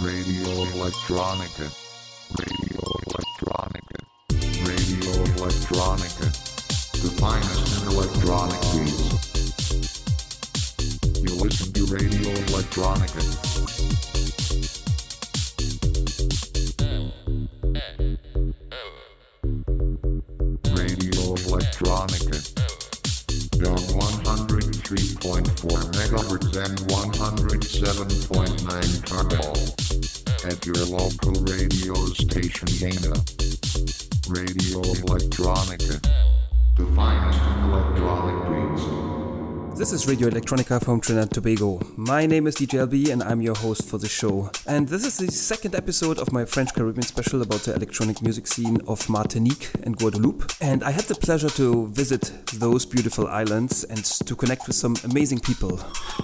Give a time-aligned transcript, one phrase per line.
[0.00, 1.70] Radio Electronica.
[2.34, 3.98] Radio Electronica.
[4.64, 6.26] Radio Electronica.
[6.92, 9.06] The finest in electronic beats.
[11.22, 13.22] You listen to Radio Electronica.
[20.76, 22.36] Radio Electronica.
[23.64, 29.75] On 103.4 megahertz and 107.9 turbo.
[30.46, 33.14] At your local radio station Dana.
[34.28, 36.05] Radio Electronica.
[39.86, 41.80] This is Radio Electronica from Trinidad Tobago.
[41.94, 44.50] My name is DJ LB and I'm your host for the show.
[44.66, 48.48] And this is the second episode of my French Caribbean special about the electronic music
[48.48, 50.50] scene of Martinique and Guadeloupe.
[50.60, 54.96] And I had the pleasure to visit those beautiful islands and to connect with some
[55.04, 55.80] amazing people.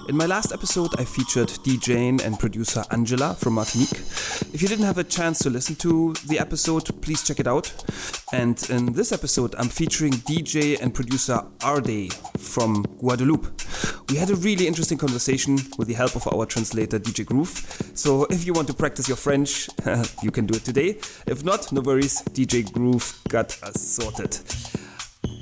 [0.09, 3.93] In my last episode, I featured DJ and producer Angela from Martinique.
[4.53, 7.73] If you didn't have a chance to listen to the episode, please check it out.
[8.33, 13.47] And in this episode, I'm featuring DJ and producer R'Daye from Guadeloupe.
[14.11, 17.93] We had a really interesting conversation with the help of our translator DJ Groove.
[17.95, 19.69] So if you want to practice your French,
[20.23, 20.99] you can do it today.
[21.27, 24.39] If not, no worries, DJ Groove got us sorted.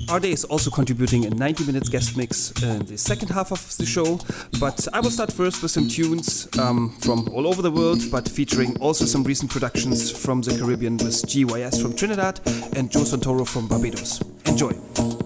[0.07, 3.85] R'Daye is also contributing a 90 minutes guest mix in the second half of the
[3.85, 4.19] show,
[4.59, 8.27] but I will start first with some tunes um, from all over the world, but
[8.27, 12.39] featuring also some recent productions from the Caribbean with GYS from Trinidad
[12.75, 14.21] and Joe Santoro from Barbados.
[14.45, 15.20] Enjoy!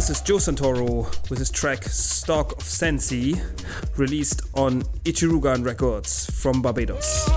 [0.00, 3.34] This is Joe Santoro with his track Stock of Sensi,
[3.98, 7.28] released on Ichirugan Records from Barbados.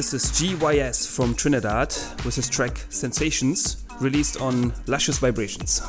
[0.00, 5.82] This is GYS from Trinidad with his track Sensations, released on Luscious Vibrations.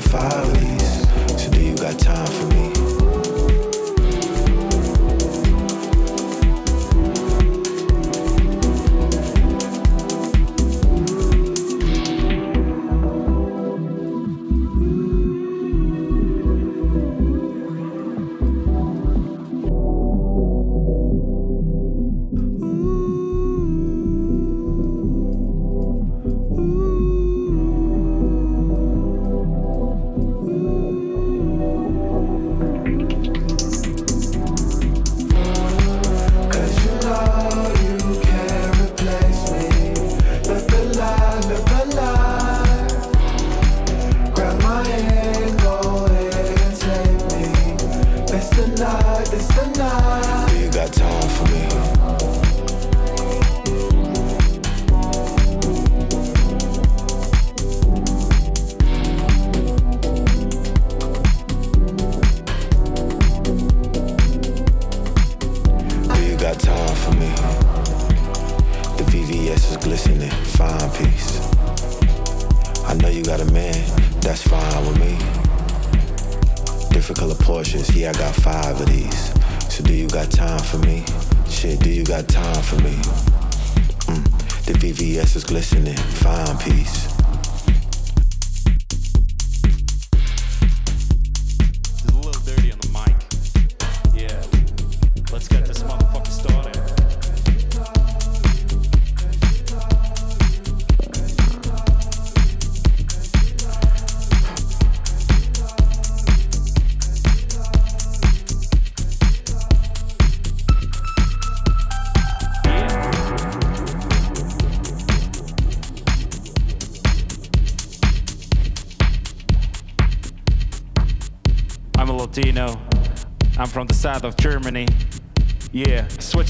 [0.00, 1.40] five of.
[1.40, 2.79] So do you got time for me?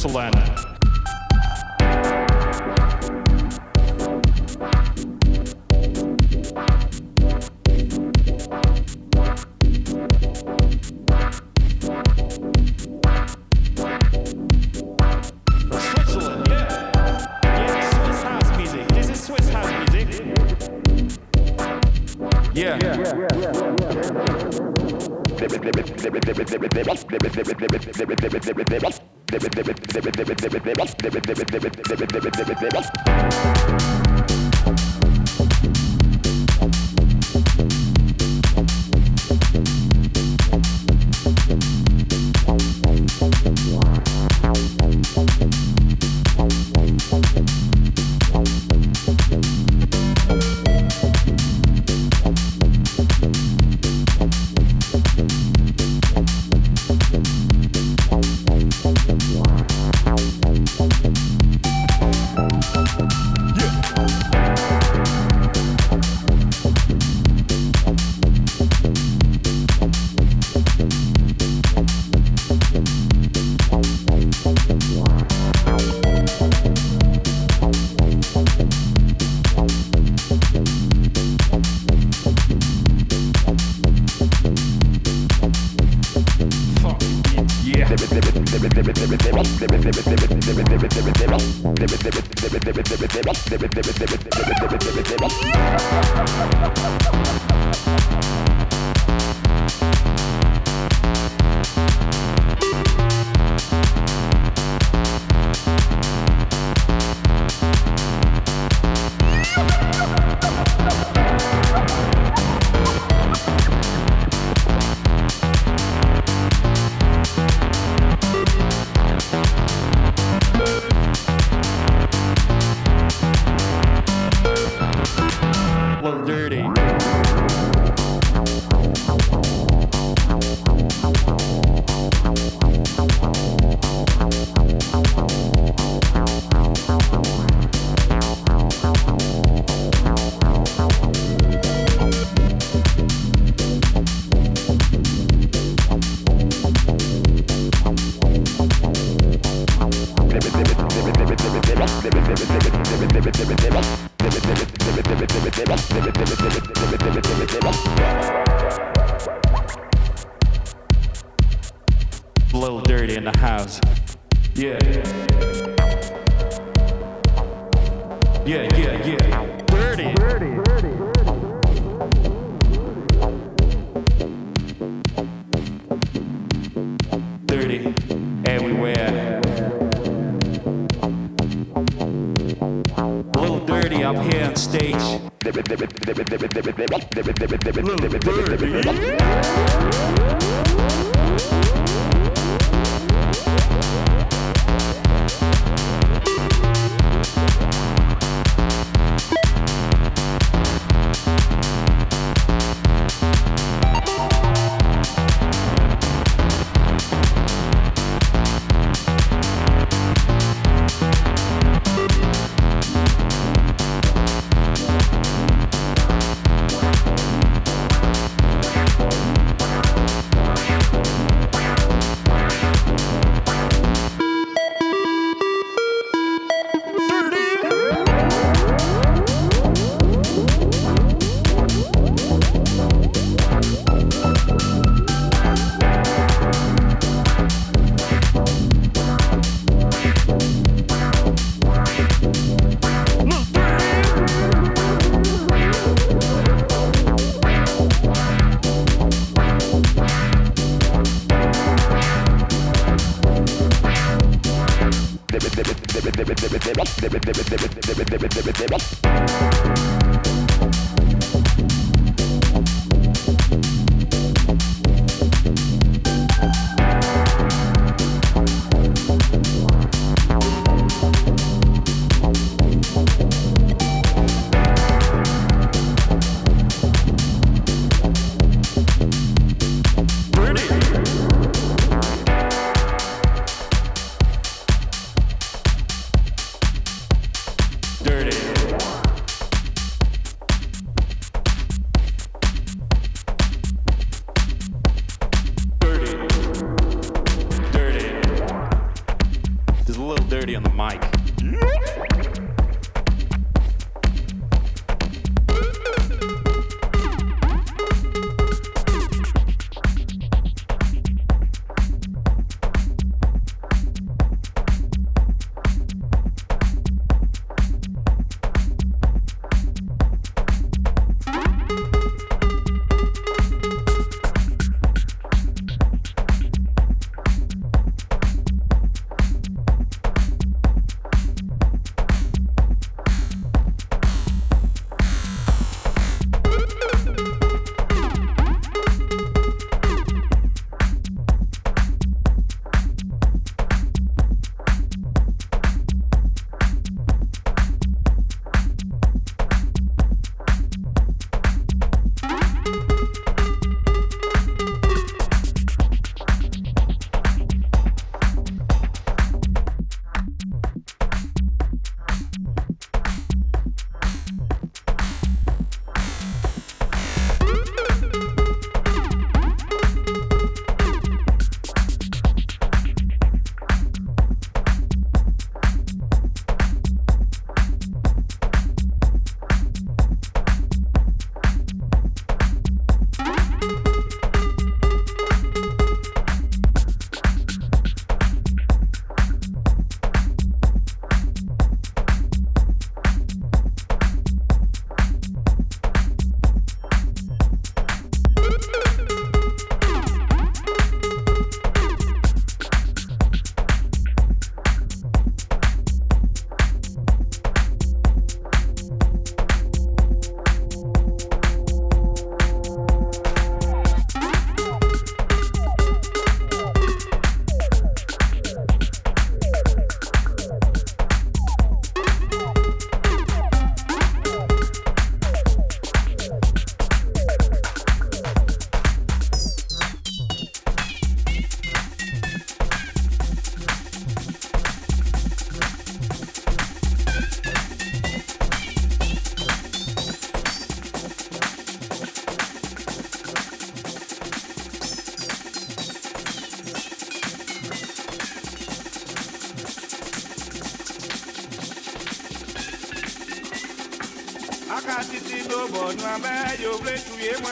[0.01, 0.40] Switzerland.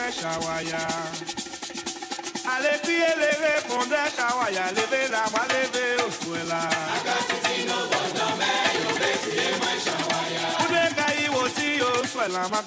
[0.01, 0.11] I
[0.45, 0.87] waya
[2.51, 6.61] Ale piye leve kondesha waya Leve la ma leve oswela
[6.95, 12.61] Akatiti no bondo me yo betiye mwencha waya Kudenka iwoti oswela Ma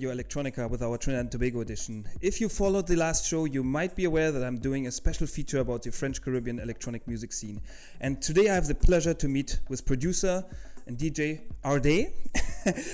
[0.00, 2.06] Radio Electronica with our Trinidad and Tobago edition.
[2.22, 5.26] If you followed the last show, you might be aware that I'm doing a special
[5.26, 7.60] feature about the French Caribbean electronic music scene.
[8.00, 10.42] And today I have the pleasure to meet with producer
[10.86, 12.12] and DJ R'Daye.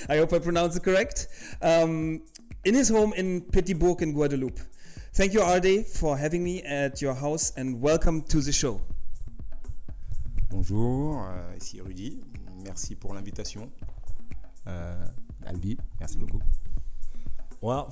[0.09, 1.29] I hope I pronounced it correct.
[1.61, 2.23] Um,
[2.65, 4.59] in his home in Petit-Bourg in Guadeloupe.
[5.13, 8.81] Thank you, R'Daye, for having me at your house and welcome to the show.
[10.49, 12.19] Bonjour, euh, ici Rudy.
[12.65, 13.71] Merci pour l'invitation.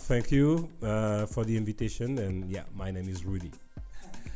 [0.05, 2.17] thank you uh, for the invitation.
[2.19, 3.51] And yeah, my name is Rudy.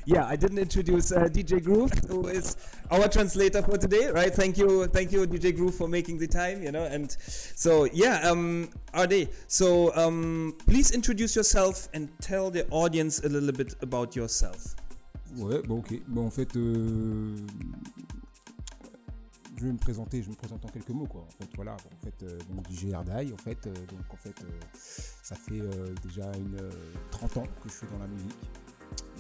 [0.06, 2.58] Yeah, I didn't introduce uh, DJ Groove, who is
[2.90, 4.34] our translator for today, right?
[4.34, 6.64] Thank you, thank you, DJ Groove, for making the time.
[6.64, 9.30] You know, and so yeah, um, Ade.
[9.48, 14.76] So um, please introduce yourself and tell the audience a little bit about yourself.
[15.38, 16.02] Ouais, bon, ok.
[16.08, 17.36] Bon, en fait, euh,
[19.60, 21.22] je vais me présenter, je me présente en quelques mots, quoi.
[21.22, 22.40] En fait, voilà, en fait, euh,
[22.70, 26.72] DJ Erdai, en fait, euh, donc en fait, euh, ça fait euh, déjà une euh,
[27.12, 28.38] 30 ans que je suis dans la musique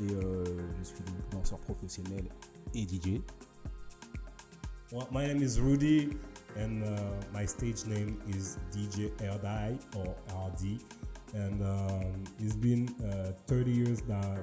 [0.01, 0.45] et euh,
[0.79, 2.29] je suis danseur professionnel
[2.73, 3.21] et DJ.
[4.93, 6.17] Well, my name is Rudy,
[6.57, 6.97] and uh,
[7.33, 10.15] my stage name is DJ Erdai or
[10.47, 10.81] RD.
[11.35, 14.35] And um, it's been uh, 30 years now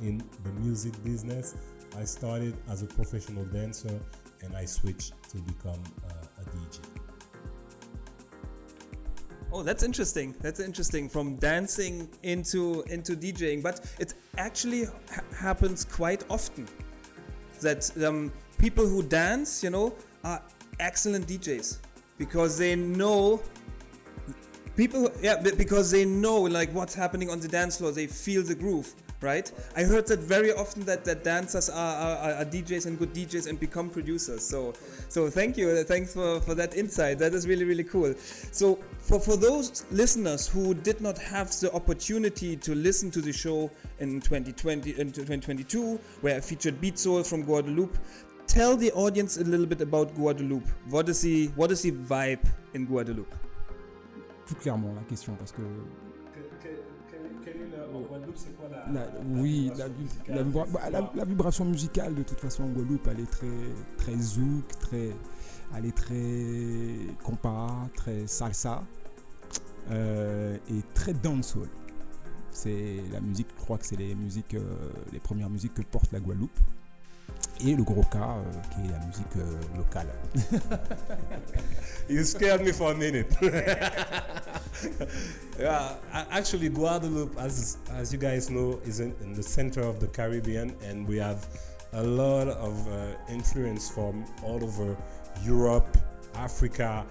[0.00, 1.56] in the music business.
[1.98, 4.00] I started as a professional dancer
[4.42, 6.80] and I switched to become uh, a DJ.
[9.52, 10.34] Oh, that's interesting.
[10.40, 11.08] That's interesting.
[11.08, 16.68] From dancing into into DJing, but it actually ha- happens quite often
[17.60, 20.40] that um, people who dance, you know, are
[20.78, 21.78] excellent DJs
[22.16, 23.42] because they know
[24.76, 25.10] people.
[25.20, 27.90] Yeah, because they know like what's happening on the dance floor.
[27.90, 28.94] They feel the groove.
[29.22, 33.12] Right, I heard that very often that, that dancers are, are, are DJs and good
[33.12, 34.42] DJs and become producers.
[34.42, 34.72] So,
[35.10, 37.18] so thank you, thanks for, for that insight.
[37.18, 38.14] That is really really cool.
[38.16, 43.32] So, for, for those listeners who did not have the opportunity to listen to the
[43.32, 47.98] show in 2020 in 2022, where I featured Beat Soul from Guadeloupe,
[48.46, 50.66] tell the audience a little bit about Guadeloupe.
[50.88, 52.44] What is the what is the vibe
[52.74, 53.34] in Guadeloupe?
[54.46, 55.62] Tout clairement la question parce que
[58.92, 59.06] La-
[59.40, 63.20] oui, la, vi- la vibra- la- la vibration musicale de toute façon en Guadeloupe, elle
[63.20, 63.46] est très,
[63.96, 65.10] très zouk, très,
[65.76, 68.82] elle est très compas, très salsa
[69.90, 71.68] euh, et très dancehall.
[72.52, 76.10] C'est la musique, je crois que c'est les musiques, euh, les premières musiques que porte
[76.12, 76.58] la Guadeloupe.
[77.62, 80.08] Et le gwoka, euh, qui est la musique euh, locale.
[82.08, 83.36] You scared me for a minute.
[85.60, 85.94] yeah,
[86.32, 90.74] actually, Guadeloupe, as as you guys know, is in, in the center of the Caribbean,
[90.82, 91.46] and we have
[91.92, 94.96] a lot of uh, influence from all over
[95.44, 95.96] Europe,
[96.34, 97.04] Africa,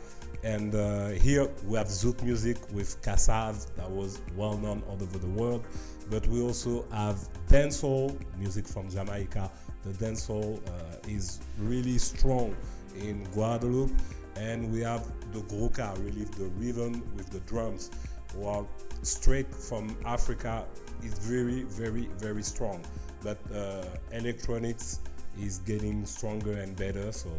[0.44, 5.18] and uh, here we have Zouk music with Kassav that was well known all over
[5.18, 5.66] the world,
[6.10, 9.50] but we also have dancehall music from Jamaica.
[9.86, 10.72] The dancehall uh,
[11.08, 12.56] is really strong
[12.98, 13.92] in Guadeloupe,
[14.36, 17.92] and we have the Gwoka, really the rhythm with the drums,
[18.34, 18.66] who are
[19.04, 20.66] straight from Africa,
[21.04, 22.84] is very, very, very strong.
[23.24, 25.00] But uh, electronics
[25.42, 27.30] is getting stronger and better, so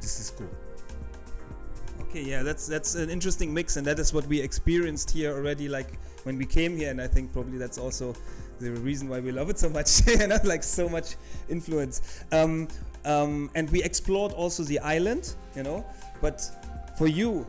[0.00, 0.48] this is cool.
[2.02, 5.68] Okay, yeah, that's that's an interesting mix, and that is what we experienced here already.
[5.68, 8.14] Like when we came here, and I think probably that's also
[8.60, 10.06] the reason why we love it so much.
[10.06, 11.16] you know, like so much
[11.48, 12.24] influence.
[12.32, 12.68] Um,
[13.04, 15.84] um, and we explored also the island, you know.
[16.20, 16.42] But
[16.96, 17.46] for you,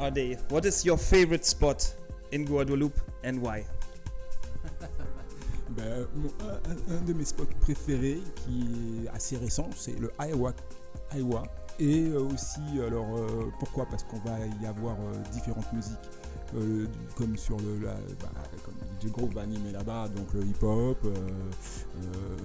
[0.00, 1.92] Ade, what is your favorite spot
[2.32, 3.64] in Guadeloupe and why?
[5.70, 6.32] Ben, mon-
[6.68, 10.52] un, un- de mes spots préférés qui est assez récent, c'est le Eywa.
[11.12, 11.42] Eywa.
[11.80, 15.98] Et euh, aussi, alors euh, pourquoi Parce qu'on va y avoir euh, différentes musiques,
[16.56, 16.86] euh,
[17.16, 18.30] comme sur le, la, bah,
[18.64, 18.74] comme
[19.12, 22.36] Grove va animer là-bas, donc le hip-hop, euh, euh,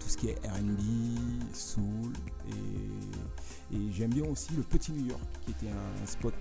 [0.00, 2.12] tout ce qui est R&B, soul,
[2.48, 6.34] et, j'aime bien aussi le Petit New York, qui était un spot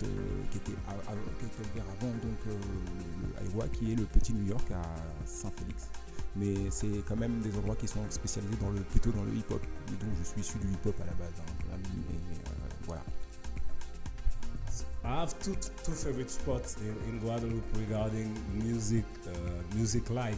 [0.49, 4.82] qui, était à- à- avant, donc Iowa, qui est le Petit New York à
[5.26, 5.89] Saint-Félix
[6.36, 9.61] mais c'est quand même des endroits qui sont spécialisés dans le, plutôt dans le hip-hop.
[9.88, 11.34] Et donc je suis issu du hip-hop à la base.
[11.39, 11.76] hein,
[15.03, 20.37] I have two two favorite spots in, in Guadeloupe regarding music, uh, music like.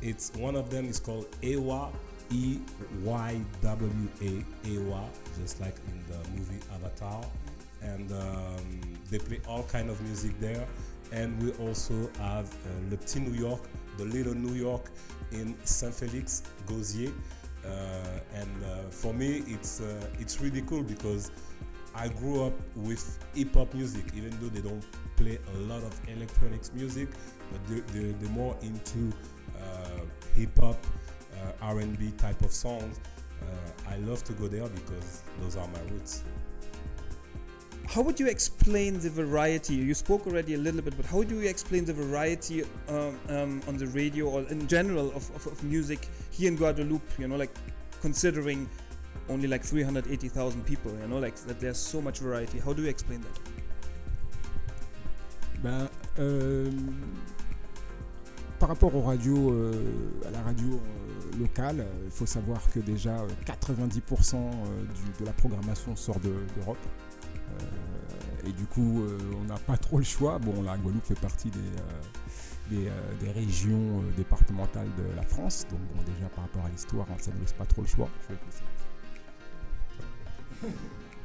[0.00, 1.92] It's one of them is called Eywa,
[2.30, 2.58] E
[3.04, 5.08] Y W A, Eywa,
[5.40, 7.24] just like in the movie Avatar,
[7.80, 8.80] and um,
[9.10, 10.66] they play all kind of music there.
[11.12, 13.60] And we also have uh, Le Petit New York,
[13.98, 14.90] the Little New York
[15.30, 17.12] in Saint Felix, Gosier.
[17.64, 17.68] Uh,
[18.34, 21.30] and uh, for me, it's uh, it's really cool because
[21.94, 24.84] I grew up with hip hop music, even though they don't
[25.16, 27.08] play a lot of electronics music,
[27.50, 29.12] but they're, they're, they're more into
[29.60, 30.00] uh,
[30.34, 30.76] hip hop,
[31.34, 32.98] uh, R&B type of songs.
[33.42, 36.22] Uh, I love to go there because those are my roots.
[37.88, 39.74] How would you explain the variety?
[39.74, 43.62] You spoke already a little bit, but how do you explain the variety um, um,
[43.68, 47.02] on the radio or in general of, of, of music here in Guadeloupe?
[47.18, 47.50] You know, like
[48.00, 48.68] considering
[49.28, 52.58] only like 380,000 people, you know, like that there's so much variety.
[52.58, 53.40] How do you explain that?
[55.62, 56.70] Ben, euh,
[58.58, 59.72] par rapport euh,
[60.26, 65.26] à la radio euh, locale, il faut savoir que déjà euh, 90% euh, du- de
[65.26, 66.78] la programmation sort de- d'Europe.
[68.44, 69.04] Et du coup,
[69.40, 70.40] on n'a pas trop le choix.
[70.40, 71.48] Bon, la Guadeloupe fait partie
[72.70, 72.90] des,
[73.32, 75.64] régions départementales de la France.
[75.70, 78.08] Donc, déjà par rapport à l'histoire, on ne laisse pas trop le choix.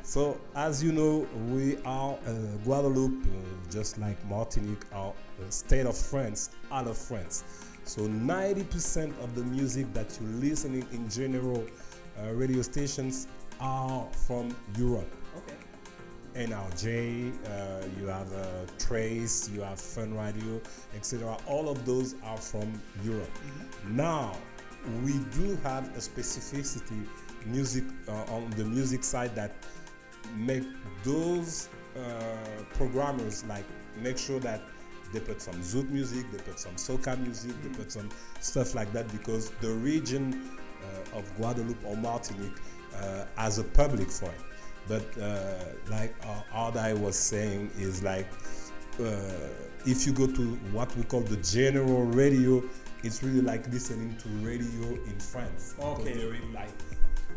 [0.08, 2.32] So, as you know, we are uh,
[2.64, 5.12] Guadeloupe, uh, just like Martinique, are
[5.46, 7.44] a state of France, out of France.
[7.84, 11.62] So, 90% of the music that you're listening in general
[12.24, 13.28] uh, radio stations
[13.60, 15.14] are from Europe.
[15.36, 16.48] Okay.
[16.48, 20.62] NRJ, uh, you have uh, Trace, you have Fun Radio,
[20.96, 21.36] etc.
[21.48, 23.38] All of those are from Europe.
[23.90, 24.38] Now,
[25.04, 27.06] we do have a specificity
[27.48, 29.52] music uh, on the music side that
[30.36, 30.64] make
[31.04, 33.66] those uh, programmers like
[34.02, 34.62] make sure that
[35.14, 38.10] they put some zouk music, they put some soca music, they put some
[38.42, 40.42] stuff like that because the region
[40.84, 42.58] uh, of Guadeloupe or Martinique
[42.96, 44.42] uh, has a public for it.
[44.88, 48.28] But uh, like uh, R'Daye was saying, is like
[49.00, 49.16] uh,
[49.86, 50.42] if you go to
[50.72, 52.64] what we call the general radio,
[53.04, 55.76] it's really like listening to radio in France.
[55.80, 56.14] Okay.
[56.14, 56.70] They're really like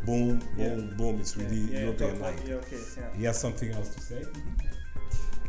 [0.05, 0.77] boom, boom, Yeah.
[0.97, 1.21] boom.
[1.21, 2.47] It's really European like.
[2.47, 2.77] Yeah, okay.
[2.97, 3.17] Yeah.
[3.19, 4.23] He has something else to say.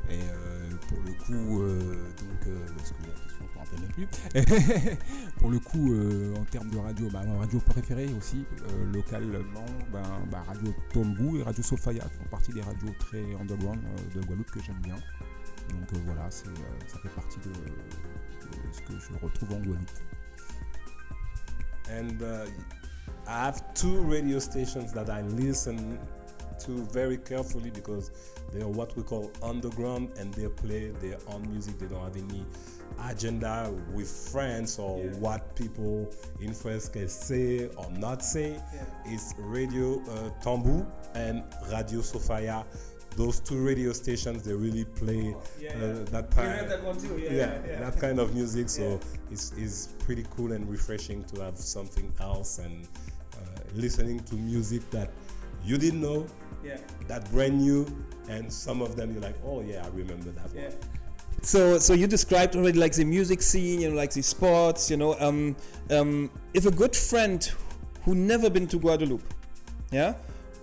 [0.10, 3.80] Et euh, pour le coup, euh, donc, euh, parce que la question, je me rappelle
[3.80, 4.98] même plus.
[5.40, 9.66] pour le coup, euh, en termes de radio, bah, ma radio préférée aussi, euh, localement,
[9.94, 14.26] ben, bah, Radio Tombou et Radio Sofaya font partie des radios très underground euh, de
[14.26, 14.96] Guadeloupe que j'aime bien.
[14.96, 19.60] Donc euh, voilà, c'est, euh, ça fait partie de, de ce que je retrouve en
[19.62, 19.90] Guadeloupe.
[21.90, 22.48] And uh,
[23.32, 25.98] I have two radio stations that I listen
[26.66, 28.12] to very carefully because
[28.52, 31.80] they are what we call underground and they play their own music.
[31.80, 32.46] They don't have any
[33.10, 36.12] agenda with friends or what people
[36.42, 38.60] in France can say or not say.
[39.06, 42.66] It's Radio uh, Tambu and Radio Sofia.
[43.16, 46.68] Those two radio stations, they really play uh, that kind.
[47.36, 48.68] yeah, that kind of music.
[48.70, 49.00] So
[49.32, 53.00] it's, it's pretty cool and refreshing to have something else and uh,
[53.76, 55.10] listening to music that
[55.64, 56.26] you didn't know,
[56.64, 56.78] Yeah.
[57.08, 57.86] that brand new,
[58.30, 60.72] and some of them you're like, oh yeah, I remember that one.
[61.42, 64.98] So, so you described already like the music scene, you know, like the sports, you
[64.98, 65.16] know.
[65.20, 65.56] Um,
[65.90, 67.50] um, if a good friend
[68.04, 69.24] who never been to Guadeloupe,
[69.92, 70.14] yeah,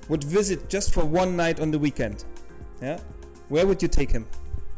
[0.09, 2.24] would visit just for one night on the weekend,
[2.80, 2.98] yeah,
[3.48, 4.24] where would you take him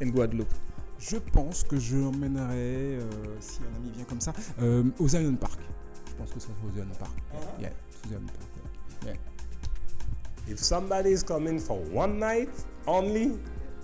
[0.01, 0.55] in Guadeloupe?
[0.99, 3.05] Je pense que je l'emmènerai, euh,
[3.41, 5.59] si un ami vient comme ça, euh, au Zion Park.
[6.07, 7.13] Je pense que ça sera au Zion Park.
[7.61, 7.75] Yeah, au Zion
[8.09, 9.05] Park.
[9.05, 9.13] ouais.
[9.13, 9.17] Yeah.
[10.53, 12.51] If somebody is coming for one night
[12.87, 13.39] only,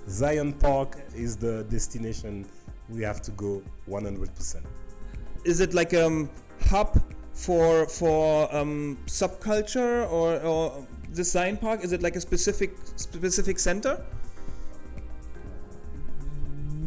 [0.09, 2.47] Zion Park is the destination
[2.89, 4.63] we have to go 100%.
[5.45, 6.31] Is it like a um,
[6.69, 7.01] hub
[7.33, 11.85] for for um, subculture or, or the Zion Park?
[11.85, 14.01] Is it like a specific specific center?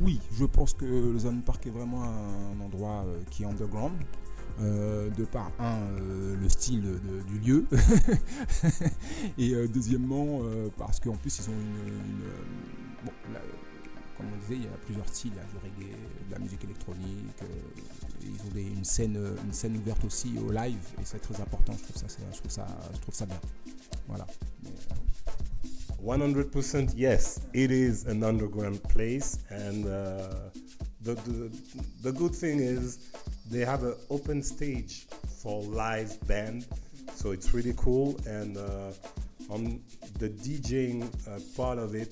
[0.02, 3.94] Oui, je pense que le Zion Park est vraiment un endroit euh, qui est underground.
[4.62, 7.66] Euh, de par un euh, le style du lieu.
[9.38, 10.42] Et euh, deuxièmement
[10.78, 13.12] parce qu'en plus ils ont une, bon,
[14.18, 15.92] comme on disait il y a plusieurs styles il du reggae
[16.28, 17.42] de la musique électronique
[18.22, 21.84] ils ont une scène une scène ouverte aussi au live et c'est très important je
[21.84, 23.40] trouve ça je trouve ça je trouve ça bien.
[24.08, 24.28] Voilà.
[24.64, 30.50] Mais, euh, 100% yes it is an underground place and uh,
[31.02, 31.52] the,
[32.02, 33.10] the good thing is
[33.50, 35.06] they have an open stage
[35.42, 36.66] for live band
[37.20, 38.18] so it's really cool.
[38.26, 38.92] And uh,
[39.50, 39.82] on
[40.20, 42.12] the DJing uh, part of it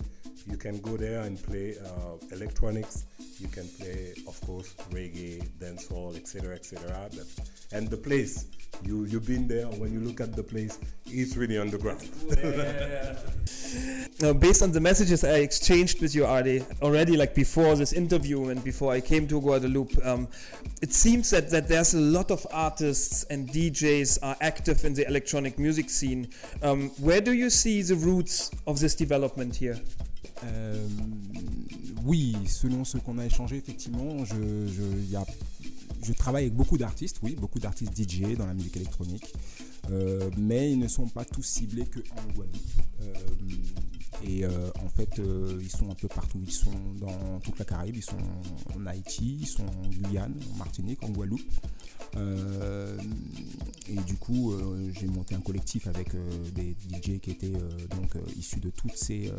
[0.49, 3.05] you can go there and play uh, electronics
[3.39, 7.09] you can play of course reggae dancehall etc etc
[7.73, 8.47] and the place
[8.83, 12.09] you you've been there when you look at the place it's really underground
[14.19, 18.49] Now, based on the messages I exchanged with you, R'Daye, already like before this interview
[18.49, 20.27] and before I came to Guadeloupe, um,
[20.81, 25.05] it seems that, that there's a lot of artists and DJs are active in the
[25.07, 26.29] electronic music scene.
[26.63, 29.79] Um, where do you see the roots of this development here?
[30.43, 30.87] Euh,
[32.05, 37.93] oui, selon ce qu'on a échangé, effectivement, je, travaille avec beaucoup d'artistes, oui, beaucoup d'artistes
[37.95, 39.33] DJ dans la musique électronique,
[39.91, 42.61] euh, mais ils ne sont pas tous ciblés que en Guadeloupe.
[43.01, 43.13] Euh,
[44.23, 44.49] et euh,
[44.83, 46.39] en fait, euh, ils sont un peu partout.
[46.43, 48.17] Ils sont dans toute la Caraïbe, ils sont
[48.75, 51.41] en Haïti, ils sont en Guyane, en Martinique, en Guadeloupe.
[52.15, 52.97] Euh,
[53.89, 54.53] et du coup,
[54.93, 56.09] j'ai monté un collectif avec
[56.53, 59.31] des DJ qui étaient donc issus de toutes ces,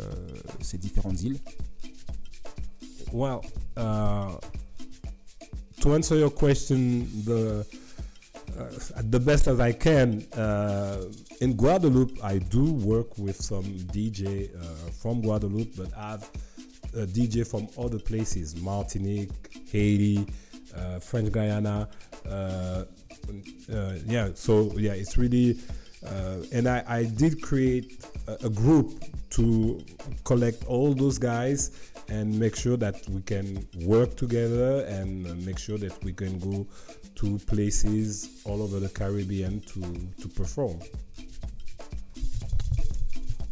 [0.74, 1.38] différentes îles.
[3.12, 3.40] Well,
[3.78, 4.36] uh,
[5.80, 7.06] to answer your question,
[8.59, 11.04] uh, the best as I can uh,
[11.40, 16.24] in Guadeloupe, I do work with some DJ uh, from Guadeloupe, but I've
[16.94, 19.30] uh, DJ from other places, Martinique,
[19.70, 20.26] Haiti,
[20.74, 21.88] uh, French Guyana.
[22.26, 22.84] Uh,
[23.72, 25.59] uh, yeah, so yeah, it's really,
[26.52, 29.84] and I, I did create a, a group to
[30.24, 35.76] collect all those guys and make sure that we can work together and make sure
[35.76, 36.66] that we can go
[37.18, 39.80] to places all over the Caribbean to,
[40.20, 40.80] to perform.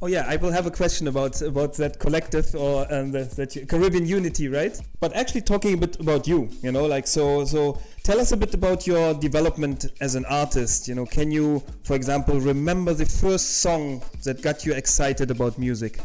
[0.03, 3.67] Oh yeah, I will have a question about about that collective or um, the, that
[3.67, 4.79] Caribbean unity, right?
[5.01, 7.47] But actually, talking a bit about you, you know, like so.
[7.47, 10.87] So tell us a bit about your development as an artist.
[10.87, 15.59] You know, can you, for example, remember the first song that got you excited about
[15.59, 15.99] music?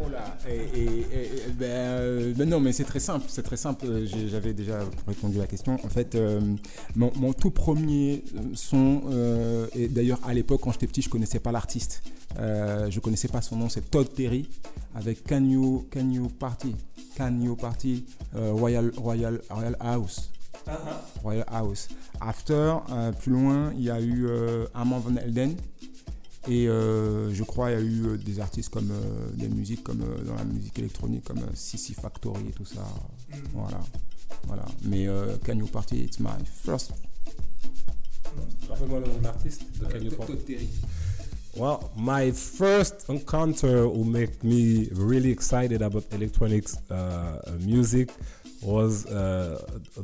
[0.00, 3.56] Oh là, et, et- et- ben, euh, ben non, mais c'est très simple, c'est très
[3.56, 3.84] simple.
[3.86, 5.74] euh, J'avais déjà répondu à la question.
[5.84, 6.40] En fait, euh,
[6.94, 8.22] mon, mon tout premier
[8.54, 12.02] son, euh, et d'ailleurs à l'époque quand j'étais petit, je connaissais pas l'artiste.
[12.36, 14.48] Je connaissais pas son nom, c'est Todd Terry
[14.94, 16.76] avec Can You, Can You Party,
[17.16, 20.30] Can You Party, Royal, Royal, Royal House.
[21.24, 21.88] Royal House.
[22.20, 22.76] After,
[23.20, 24.28] plus loin, il y a eu
[24.74, 25.56] Armand Van Helden.
[26.46, 29.82] Et euh, je crois il y a eu euh, des artistes comme euh, des musiques
[29.82, 32.86] comme euh, dans la musique électronique comme euh, Sissy Factory et tout ça.
[33.52, 33.80] Voilà.
[34.46, 34.64] Voilà.
[34.84, 36.92] Mais euh, Can You Party, it's my first.
[38.68, 40.58] Rappelle-moi le nom de l'artiste de Can You Party.
[41.56, 48.10] Well, my first encounter who made me really excited about electronics uh, music
[48.62, 49.58] was uh,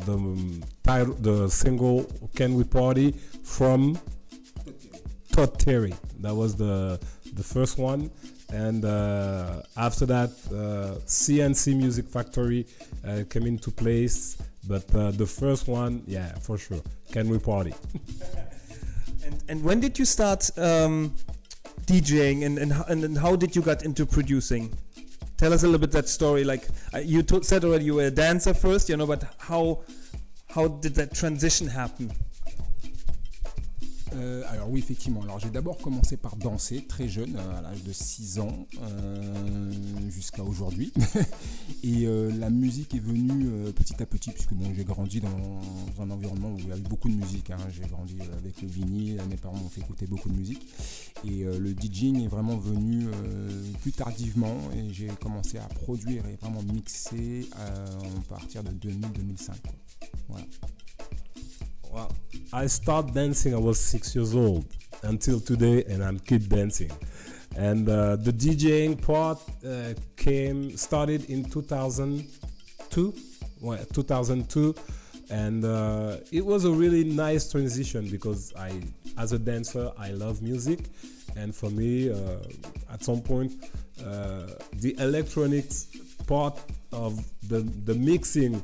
[0.07, 3.15] the um, title, the single "Can We Party"
[3.45, 3.97] from
[5.35, 5.93] Todd Terry.
[6.21, 7.01] That was the
[7.33, 8.11] the first one,
[8.53, 12.67] and uh, after that, uh, C+C Music Factory
[13.05, 14.39] uh, came into place.
[14.69, 16.81] But uh, the first one, yeah, for sure,
[17.13, 17.75] "Can We Party."
[19.27, 21.15] And and when did you start um,
[21.87, 24.71] DJing and and, and and how did you get into producing?
[25.39, 26.45] Tell us a little bit that story.
[26.45, 29.83] Like uh, you said already, you were a dancer first, you know, but how
[30.55, 32.13] how did that transition happen?
[34.15, 35.23] Euh, alors oui, effectivement.
[35.23, 39.71] Alors j'ai d'abord commencé par danser très jeune, euh, à l'âge de 6 ans, euh,
[40.09, 40.93] jusqu'à aujourd'hui.
[41.83, 42.07] Et
[42.39, 46.59] la musique est venue petit à petit, puisque bon, j'ai grandi dans un environnement où
[46.59, 47.51] il y avait beaucoup de musique.
[47.51, 47.59] hein.
[47.71, 50.67] J'ai grandi avec le vinyle, mes parents m'ont fait écouter beaucoup de musique.
[51.27, 53.07] Et le DJing est vraiment venu
[53.83, 59.53] plus tardivement et j'ai commencé à produire et vraiment mixer à partir de 2000-2005.
[60.29, 60.47] Voilà.
[61.95, 62.11] Well,
[62.53, 63.55] I started dancing.
[63.55, 64.67] I was six years old
[65.05, 66.91] until today, and I'm keep dancing.
[67.57, 73.15] And uh, the DJing part uh, came started in 2002.
[73.61, 74.75] Well, 2002,
[75.31, 78.83] and uh, it was a really nice transition because I,
[79.17, 80.81] as a dancer, I love music,
[81.37, 82.17] and for me, uh,
[82.93, 83.53] at some point,
[84.05, 85.87] uh, the electronics
[86.27, 86.59] part
[86.91, 88.61] of the the mixing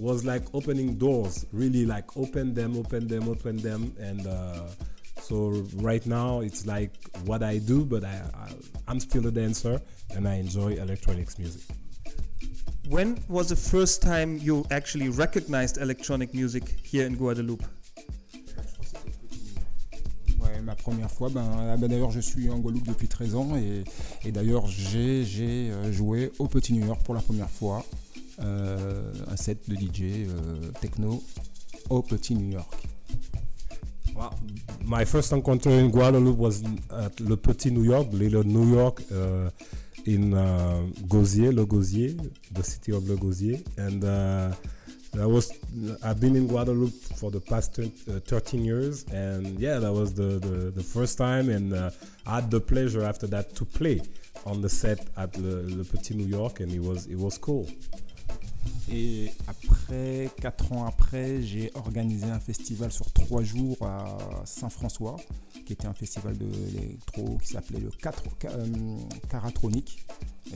[0.00, 3.92] was like opening doors really like open them open them open them.
[4.00, 4.68] And uh,
[5.20, 6.92] so right now it's like
[7.26, 8.48] what i do but I, I
[8.86, 9.80] i'm still a dancer
[10.14, 11.62] and i enjoy electronics music.
[12.88, 17.62] When was the first time you actually recognized electronic music here in Guadeloupe?
[20.40, 23.56] Ouais, ma première fois, ben, ah ben, d'ailleurs je suis en Guadeloupe depuis 13 ans
[23.56, 23.84] et,
[24.24, 27.84] et d'ailleurs j'ai j'ai, euh, joué au Petit New York pour la première fois.
[27.84, 28.07] euh,
[28.40, 31.22] un set de DJ euh, techno
[31.90, 32.88] au Petit New York.
[34.18, 34.34] well,
[34.84, 39.50] my first encounter in guadeloupe was at le petit new york little new york uh,
[40.06, 42.16] in uh, gosier le gosier
[42.52, 43.58] the city of le gosier.
[43.76, 44.52] And uh,
[45.12, 45.52] that was
[46.02, 49.04] i've been in guadeloupe for the past 10, uh, 13 years.
[49.12, 51.48] And yeah that was the, the, the first time.
[51.48, 51.90] And uh,
[52.26, 54.00] i had the pleasure after that to play
[54.46, 56.60] on the set at le, le petit new york.
[56.60, 57.68] And it was it was cool
[58.90, 65.16] Et après, 4 ans après, j'ai organisé un festival sur 3 jours à Saint-François,
[65.66, 68.98] qui était un festival de l'électro qui s'appelait le 4, euh,
[69.28, 70.06] Caratronic,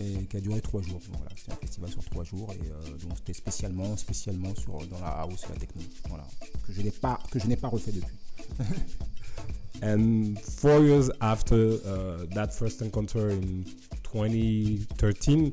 [0.00, 1.00] et qui a duré 3 jours.
[1.12, 5.00] Voilà, c'était un festival sur 3 jours, et euh, donc c'était spécialement, spécialement sur, dans
[5.00, 6.26] la house et la techno, voilà,
[6.66, 7.18] que je n'ai pas,
[7.60, 8.16] pas refait depuis.
[9.82, 13.64] And four years after uh, that first encounter in
[14.12, 15.52] 2013,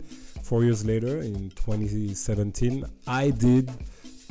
[0.49, 3.69] four years later in 2017, I did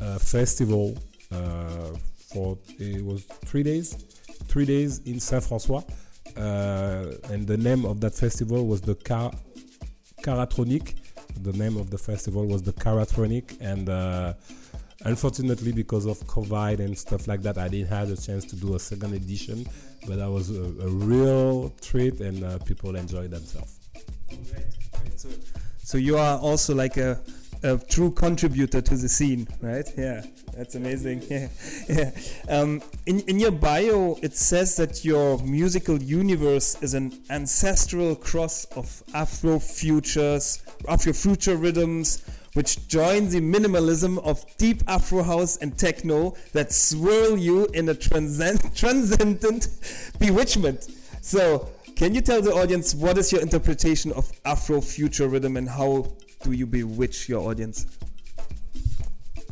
[0.02, 0.98] a festival
[1.30, 1.96] uh,
[2.32, 3.94] for it was three days,
[4.48, 5.84] three days in Saint François,
[6.36, 9.30] uh, and the name of that festival was the Car-
[10.20, 10.96] Caratronic.
[11.40, 14.34] The name of the festival was the Caratronic, and uh,
[15.04, 18.74] unfortunately, because of COVID and stuff like that, I didn't have a chance to do
[18.74, 19.64] a second edition.
[20.08, 23.78] But that was a, a real treat, and uh, people enjoyed themselves.
[25.14, 25.28] So,
[25.88, 27.18] So you are also like a,
[27.62, 29.90] a true contributor to the scene, right?
[29.96, 30.22] Yeah,
[30.54, 31.22] that's amazing.
[31.30, 31.48] Yeah,
[31.88, 32.10] yeah.
[32.46, 38.66] Um, in in your bio, it says that your musical universe is an ancestral cross
[38.76, 45.78] of Afro futures, Afro future rhythms, which join the minimalism of deep Afro house and
[45.78, 49.68] techno that swirl you in a transcend- transcendent
[50.18, 50.86] bewitchment.
[51.22, 55.68] So, can you tell the audience what is your interpretation of Afro future rhythm and
[55.68, 56.06] how
[56.44, 57.86] do you bewitch your audience?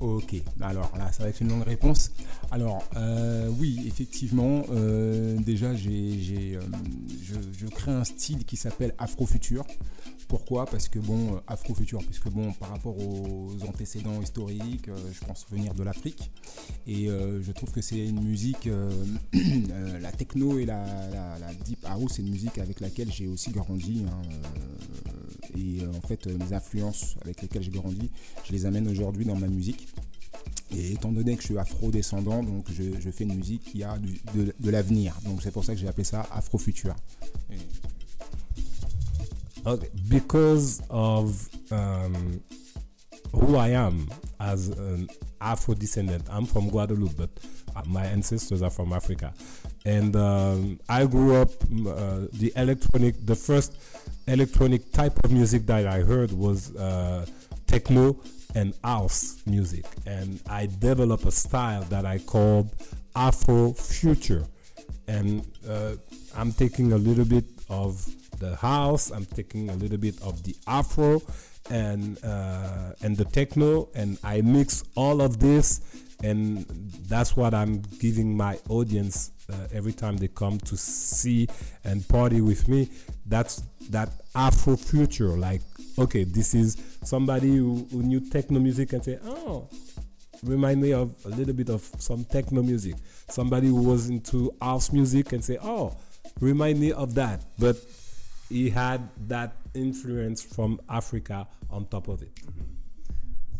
[0.00, 2.12] Ok, alors là, ça va être une longue réponse.
[2.50, 6.60] Alors, euh, oui, effectivement, euh, déjà, j'ai, euh,
[7.22, 9.64] je, je crée un style qui s'appelle Afrofutur.
[10.28, 15.46] Pourquoi Parce que, bon, Afrofutur, puisque, bon, par rapport aux antécédents historiques, euh, je pense
[15.50, 16.30] venir de l'Afrique.
[16.86, 18.90] Et euh, je trouve que c'est une musique, euh,
[19.34, 24.04] euh, la techno et la, deep house, c'est une musique avec laquelle j'ai aussi grandi.
[24.06, 25.06] hein, euh,
[25.56, 28.10] et euh, en fait, euh, mes influences avec lesquelles j'ai grandi,
[28.44, 29.88] je les amène aujourd'hui dans ma musique.
[30.72, 34.70] Et étant donné que je suis afro-descendant, donc je, fais une musique qui a de
[34.70, 35.16] l'avenir.
[35.24, 36.94] Donc c'est pour ça que j'ai appelé ça Afrofutur.
[39.66, 42.40] Okay, because of um,
[43.32, 45.08] who I am as an
[45.40, 46.24] Afro descendant.
[46.30, 47.30] I'm from Guadeloupe, but
[47.74, 49.34] uh, my ancestors are from Africa,
[49.84, 51.50] and um, I grew up.
[51.64, 53.76] Uh, the electronic, the first
[54.28, 57.26] electronic type of music that I heard was uh,
[57.66, 58.20] techno
[58.54, 62.70] and house music, and I developed a style that I called
[63.16, 64.46] Afro future
[65.08, 65.92] and uh,
[66.36, 68.04] I'm taking a little bit of
[68.38, 69.10] the house.
[69.10, 71.22] I'm taking a little bit of the afro
[71.70, 75.80] and uh, and the techno, and I mix all of this,
[76.22, 76.64] and
[77.08, 81.48] that's what I'm giving my audience uh, every time they come to see
[81.84, 82.88] and party with me.
[83.26, 85.36] That's that afro future.
[85.36, 85.62] Like,
[85.98, 89.68] okay, this is somebody who, who knew techno music and say, oh,
[90.42, 92.94] remind me of a little bit of some techno music.
[93.28, 95.96] Somebody who was into house music and say, "Oh,
[96.40, 97.76] remind me of that." But
[98.48, 102.32] he had that influence from Africa on top of it.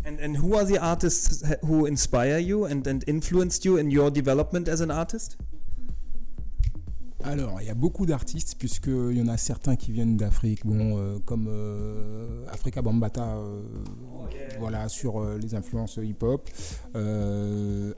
[0.05, 4.09] And, and who are the artists who inspire you and, and influenced you in your
[4.11, 5.37] development as an artist?
[7.25, 11.19] Alors, il y a beaucoup d'artistes, puisqu'il y en a certains qui viennent d'Afrique, euh,
[11.25, 13.63] comme euh, Africa Bambata, euh,
[14.59, 16.49] voilà, sur les influences hip-hop.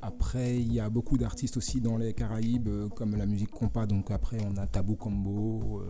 [0.02, 4.10] Après, il y a beaucoup d'artistes aussi dans les Caraïbes, comme la musique compas, donc
[4.10, 5.82] après, on a Tabou Combo,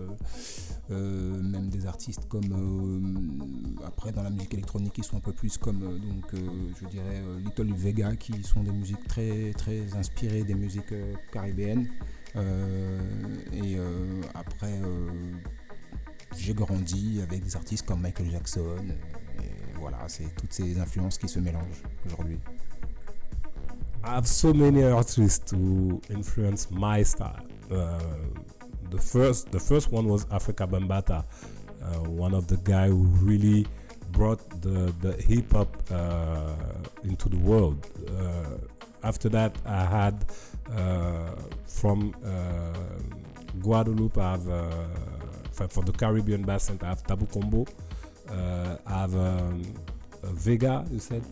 [0.91, 5.81] même des artistes comme, après, dans la musique électronique, qui sont un peu plus comme,
[5.81, 10.95] donc, je dirais, Little Vega, qui sont des musiques très, très inspirées des musiques
[11.33, 11.89] caribéennes.
[12.37, 12.99] Euh,
[13.53, 15.11] et euh, après, euh,
[16.37, 18.85] j'ai grandi avec des artistes comme Michael Jackson.
[19.39, 22.39] Et voilà, c'est toutes ces influences qui se mélangent aujourd'hui.
[24.05, 27.45] I have so many artists who influence my style.
[27.71, 27.99] Uh,
[28.91, 31.25] the first, the first one was Africa Bambata,
[31.83, 33.67] uh, one of the guy who really
[34.13, 36.55] brought the the hip hop uh,
[37.05, 37.87] into the world.
[38.09, 38.57] Uh,
[39.03, 40.25] after that, I had
[41.67, 42.73] from uh,
[43.61, 44.19] Guadeloupe.
[44.19, 44.73] I have uh,
[45.53, 46.79] for, the Caribbean Basin.
[46.83, 47.67] I have Tabou Combo.
[48.29, 49.63] Uh, I have um,
[50.23, 50.85] uh, Vega.
[50.91, 51.25] You said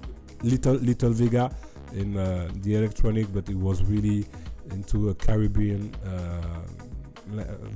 [0.42, 1.50] little little Vega
[1.92, 4.26] in uh, the electronic, but it was really
[4.70, 6.66] into a Caribbean uh,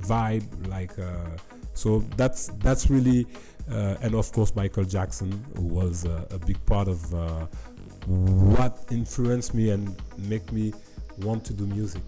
[0.01, 0.67] vibe.
[0.67, 1.37] Like uh,
[1.73, 3.27] so, that's that's really,
[3.69, 7.45] uh, and of course Michael Jackson who was uh, a big part of uh,
[8.07, 10.73] what influenced me and make me
[11.23, 12.01] want to do music.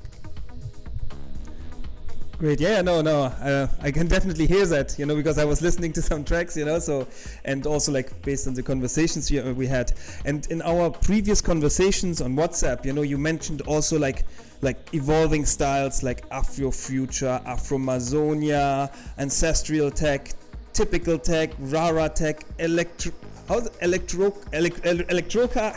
[2.40, 5.62] Great, yeah, no, no, uh, I can definitely hear that, you know, because I was
[5.62, 7.08] listening to some tracks, you know, so,
[7.46, 9.94] and also like based on the conversations we, we had,
[10.26, 14.26] and in our previous conversations on WhatsApp, you know, you mentioned also like,
[14.62, 20.34] like evolving styles like Afro Future, Afro Amazonia, ancestral tech,
[20.74, 23.14] typical tech, rara tech, electro,
[23.48, 25.76] how's electro, elec- electroca,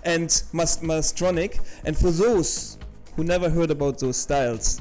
[0.04, 2.78] and mas- mastronic, and for those
[3.14, 4.80] who never heard about those styles,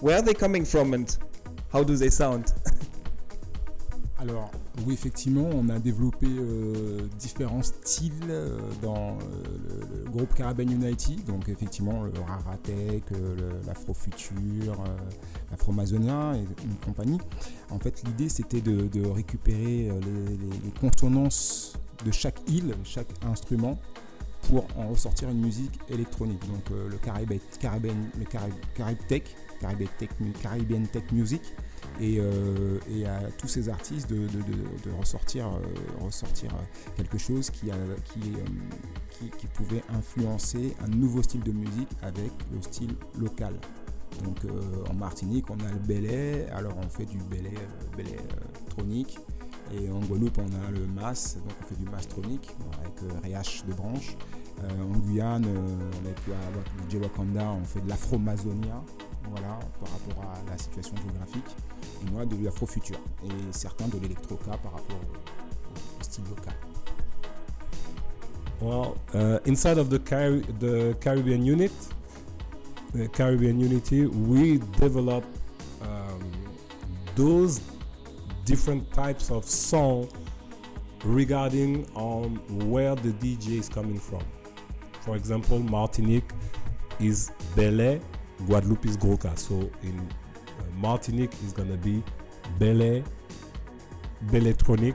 [0.00, 1.16] where are they coming from and
[1.72, 2.52] how do they sound?
[4.18, 4.50] Alors,
[4.86, 11.24] oui, effectivement, on a développé euh, différents styles euh, dans euh, le, groupe Caribbean United.
[11.24, 14.82] Donc, effectivement, le Raratech, le- l'Afrofutur,
[15.50, 17.18] l'Afro-Amazonien et une compagnie.
[17.70, 19.90] En fait, l'idée, c'était de, récupérer
[20.64, 21.74] les, consonances
[22.04, 23.78] de chaque île, chaque instrument,
[24.42, 26.40] pour en ressortir une musique électronique.
[26.48, 27.86] Donc, le Caribbean, Caraïbe,
[28.74, 29.22] Caraïbe Tech,
[29.60, 30.08] Caribbean Tech,
[30.42, 31.42] Caribbean Tech Music,
[32.00, 34.26] et, euh, et à tous ces artistes de,
[34.98, 36.50] ressortir, euh, ressortir
[36.96, 42.94] quelque chose euh, qui, qui pouvait influencer un nouveau style de musique avec le style
[43.18, 43.54] local.
[44.24, 44.38] Donc
[44.90, 47.54] en Martinique, on a le belay, alors on fait du belay,
[48.68, 49.18] tronique.
[49.72, 52.50] Et en Guadeloupe, on a le mas, donc on fait du mas tronique
[52.80, 54.16] avec réhache de branches.
[54.62, 55.46] En Guyane,
[56.04, 56.18] avec
[56.92, 58.82] le Wakanda, on fait de l'afro-mazonia,
[59.30, 61.56] voilà, par rapport à la situation géographique.
[62.02, 62.34] Et moi, de.
[62.34, 62.48] Et
[63.52, 66.54] certains de par rapport au, au style local.
[68.60, 71.72] Well, uh, inside of the, Car- the Caribbean unit,
[72.92, 75.24] the Caribbean unity, we develop
[75.80, 76.20] um,
[77.16, 77.62] those
[78.44, 80.08] different types of song
[81.04, 82.36] regarding on
[82.68, 84.20] where the DJ is coming from.
[85.00, 86.30] For example, Martinique
[86.98, 88.00] is Belay,
[88.46, 89.38] Guadeloupe is Groka.
[89.38, 90.06] So in
[90.80, 92.02] Martinique is gonna be
[92.58, 93.04] Belay,
[94.26, 94.94] Belétronic.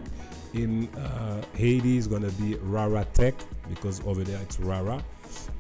[0.54, 3.36] In uh, Haiti is gonna be Rara Tech
[3.70, 5.04] because over there it's Rara.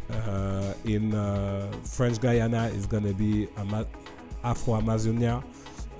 [0.09, 3.87] Uh, in uh, French Guyana is gonna be Ama-
[4.43, 5.43] Afro Amazonia.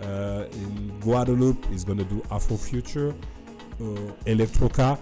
[0.02, 3.10] Uh, in Guadeloupe is gonna do Afro Future,
[3.82, 3.84] uh,
[4.26, 4.98] Electroca,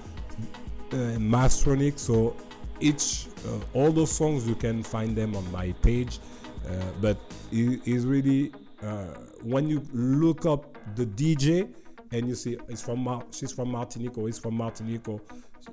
[0.92, 2.00] Mastronic.
[2.00, 2.36] So
[2.80, 6.20] each uh, all those songs you can find them on my page.
[6.66, 6.72] Uh,
[7.02, 7.18] but
[7.52, 8.52] it is really
[8.84, 11.70] uh, when you look up the DJ
[12.12, 15.20] and you see it's from Mar- she's from Martinique or he's from Martinique or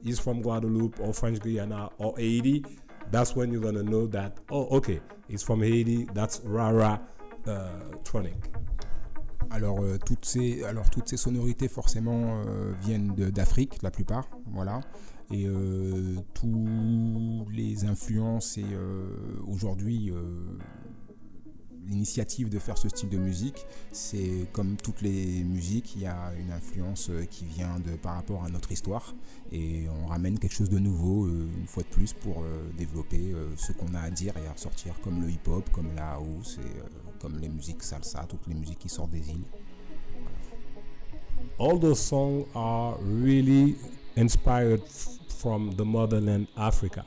[0.03, 2.65] he's from Guadeloupe or French Guyana or Haiti,
[3.11, 6.07] that's when you're gonna know that oh okay he's from Haiti.
[6.15, 7.01] That's Rara
[7.47, 7.69] uh,
[8.05, 8.37] Tronic.
[9.53, 14.29] Alors, euh, toutes ces, alors toutes ces sonorités forcément euh, viennent de- d'Afrique, la plupart,
[14.53, 14.81] voilà.
[15.33, 19.09] Et euh, tous les influences et euh,
[19.49, 20.57] aujourd'hui euh,
[21.91, 26.33] l'initiative de faire ce style de musique, c'est comme toutes les musiques, il y a
[26.39, 29.15] une influence euh, qui vient de par rapport à notre histoire
[29.53, 33.35] et on ramène quelque chose de nouveau euh, une fois de plus pour euh, développer
[33.57, 36.59] ce qu'on a à dire et à ressortir comme le hip-hop, comme la house
[37.21, 39.45] comme les musiques salsa, toutes les musiques qui sortent des îles.
[41.59, 43.77] all those songs are really
[44.17, 44.83] inspired
[45.41, 47.05] from the motherland Africa.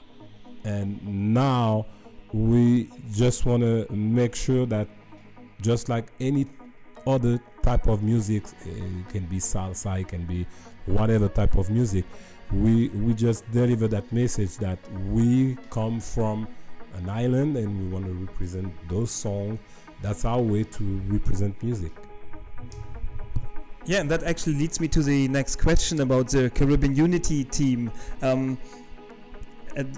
[0.64, 1.88] And now
[2.34, 4.88] we just want to make sure that
[5.61, 6.47] just like any
[7.05, 10.45] other type of music, uh, it can be salsa, it can be
[10.85, 12.05] whatever type of music,
[12.51, 14.80] we we just deliver that message that
[15.10, 16.47] we come from
[16.95, 19.60] an island and we want to represent those songs.
[20.01, 21.91] That's our way to represent music.
[23.85, 27.91] Yeah, and that actually leads me to the next question about the Caribbean Unity team,
[28.22, 28.57] um,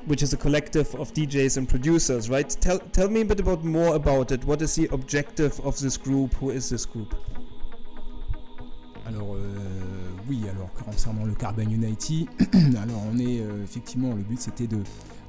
[0.08, 2.50] which is a collective of DJs and producers, right?
[2.62, 4.44] Tell tell me a bit about more about it.
[4.46, 6.34] What is the objective of this group?
[6.36, 7.14] Who is this group?
[9.08, 12.28] Alors euh, oui, alors concernant le Carbon Unity,
[12.82, 14.80] alors on est euh, effectivement le but c'était de,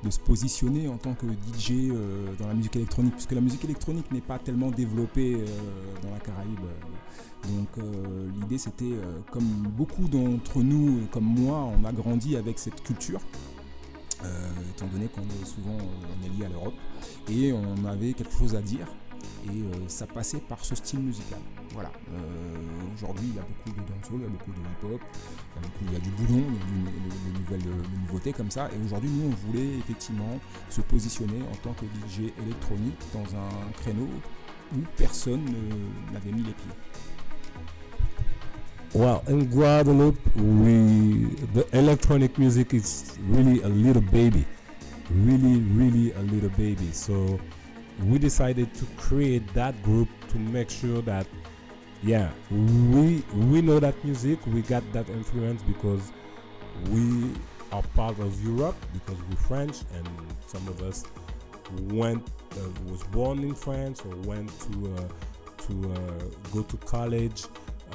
[0.02, 3.64] de se positionner en tant que DJ euh, dans la musique électronique, puisque la musique
[3.64, 5.46] électronique n'est pas tellement développée euh,
[6.02, 6.60] dans la Caraïbe.
[7.44, 9.44] Donc euh, l'idée c'était, euh, comme
[9.76, 13.20] beaucoup d'entre nous, comme moi, on a grandi avec cette culture.
[14.24, 16.74] Euh, étant donné qu'on est souvent euh, on est lié à l'Europe
[17.28, 18.86] et on avait quelque chose à dire
[19.46, 21.38] et euh, ça passait par ce style musical.
[21.72, 21.90] Voilà.
[22.94, 25.00] Aujourd'hui, il y a beaucoup de dancehall, il y a beaucoup de hip-hop,
[25.82, 28.68] il y a, du boulon, il y a du- de, de nouvelles nouveautés comme ça.
[28.72, 30.38] Et aujourd'hui, nous, on voulait effectivement
[30.70, 34.08] se positionner en tant que DJ électronique dans un créneau
[34.74, 36.72] où personne ne- n'avait mis les pieds.
[38.96, 44.46] Well, in Guadeloupe, we the electronic music is really a little baby,
[45.10, 46.92] really, really a little baby.
[46.92, 47.38] So
[48.04, 51.26] we decided to create that group to make sure that,
[52.02, 56.10] yeah, we we know that music, we got that influence because
[56.88, 57.32] we
[57.72, 60.08] are part of Europe because we're French, and
[60.46, 61.04] some of us
[61.92, 65.08] went uh, was born in France or went to uh,
[65.66, 67.44] to uh, go to college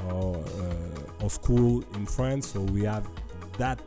[0.09, 2.47] or, uh, school in France.
[2.47, 3.07] So we have
[3.57, 3.79] that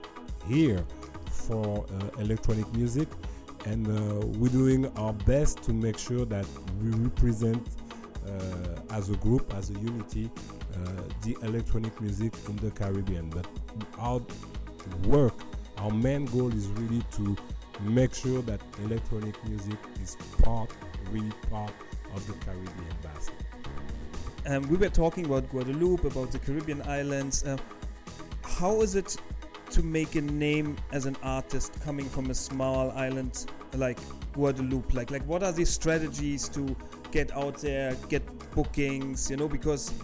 [0.46, 0.84] here
[1.30, 3.08] for uh, electronic music,
[3.66, 6.46] and uh, we're doing our best to make sure that
[6.80, 7.66] we represent
[8.90, 10.30] as a group, as a unity,
[11.22, 13.28] the electronic music in the Caribbean.
[13.28, 13.46] But
[13.98, 14.20] our
[15.04, 15.34] work,
[15.78, 17.36] our main goal is really to
[17.82, 20.70] make sure that electronic music is part,
[21.10, 21.72] really part
[22.14, 23.33] of the Caribbean basket.
[24.46, 27.44] Um, we were talking about Guadeloupe, about the Caribbean islands.
[27.44, 27.56] Uh,
[28.42, 29.16] how is it
[29.70, 33.98] to make a name as an artist coming from a small island like
[34.34, 34.92] Guadeloupe?
[34.92, 36.76] Like, like what are the strategies to
[37.10, 39.94] get out there, get bookings, you know, because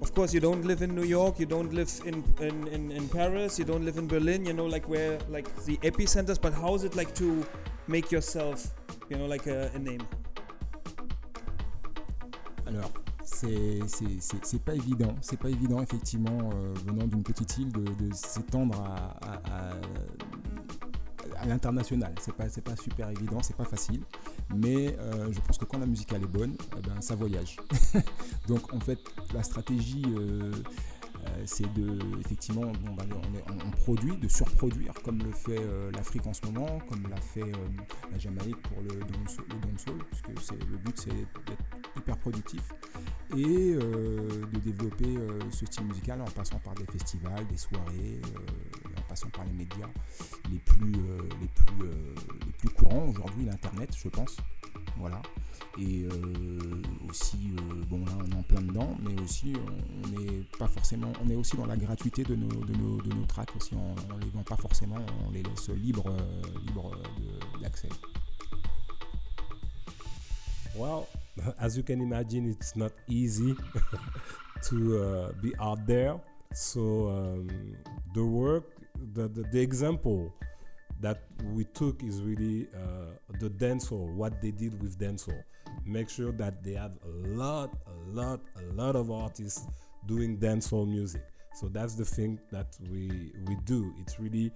[0.00, 3.08] of course you don't live in New York, you don't live in, in, in, in
[3.08, 6.74] Paris, you don't live in Berlin, you know, like where like the epicenters, but how
[6.74, 7.46] is it like to
[7.86, 8.74] make yourself,
[9.08, 10.04] you know, like a, a name?
[12.66, 13.01] Alors,
[13.42, 15.14] c'est pas évident.
[15.20, 19.76] C'est pas évident, effectivement, euh, venant d'une petite île, de, s'étendre à, à-
[21.46, 22.14] l'international.
[22.20, 24.02] C'est pas, pas super évident, c'est pas facile.
[24.54, 27.56] Mais euh, je pense que quand la musique elle est bonne, eh ben, ça voyage.
[28.48, 28.98] Donc, en fait,
[29.34, 30.04] la stratégie.
[30.18, 30.52] euh,
[31.46, 33.04] c'est de effectivement bah,
[33.48, 37.42] on, produit, de surproduire comme le fait euh, l'Afrique en ce moment, comme l'a fait
[37.42, 37.56] euh,
[38.10, 41.64] la Jamaïque pour le dancehall, le dancehall, puisque c'est le but c'est d'être
[41.96, 42.62] hyper productif
[43.36, 48.20] et euh, de développer euh, ce style musical en passant par des festivals, des soirées,
[48.24, 49.88] euh, en passant par les médias
[50.50, 52.14] les plus, euh, les plus, euh,
[52.46, 54.36] les plus courants aujourd'hui, l'internet, je pense.
[54.96, 55.20] Voilà.
[55.78, 60.42] Et euh, aussi, euh, bon là on est en plein dedans, mais aussi on n'est
[60.58, 63.56] pas forcément, on est aussi dans la gratuité de nos, de nos, de nos tracks
[63.56, 63.74] aussi.
[63.74, 66.92] On, les vend pas forcément, on les laisse libres, euh, libres
[67.60, 67.88] d'accès.
[70.76, 71.06] Well,
[71.58, 73.54] as you can imagine, it's not easy
[74.68, 76.20] to uh, be out there.
[76.52, 77.48] So um,
[78.14, 78.64] the work,
[79.14, 80.34] the, the the example
[81.02, 84.14] that we took is really uh, the dancehall.
[84.14, 85.42] What they did with dancehall.
[85.84, 89.66] Make sure that they have a lot, a lot, a lot of artists
[90.06, 91.22] doing dancehall music.
[91.54, 93.92] So that's the thing that we we do.
[94.00, 94.52] It's really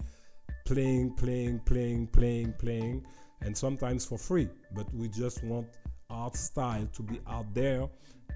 [0.64, 3.04] playing, playing, playing, playing, playing,
[3.42, 4.48] and sometimes for free.
[4.74, 5.66] But we just want
[6.08, 7.88] art style to be out there,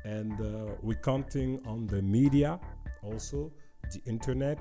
[0.04, 2.60] and uh, we're counting on the media
[3.02, 3.52] also,
[3.92, 4.58] the internet,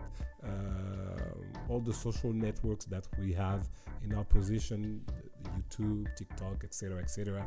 [1.69, 3.69] all the social networks that we have
[4.03, 5.01] in our position,
[5.57, 7.45] YouTube, TikTok, etc., etc.,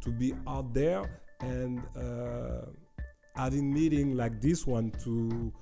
[0.00, 2.66] to be out there and uh,
[3.34, 5.52] having meeting like this one to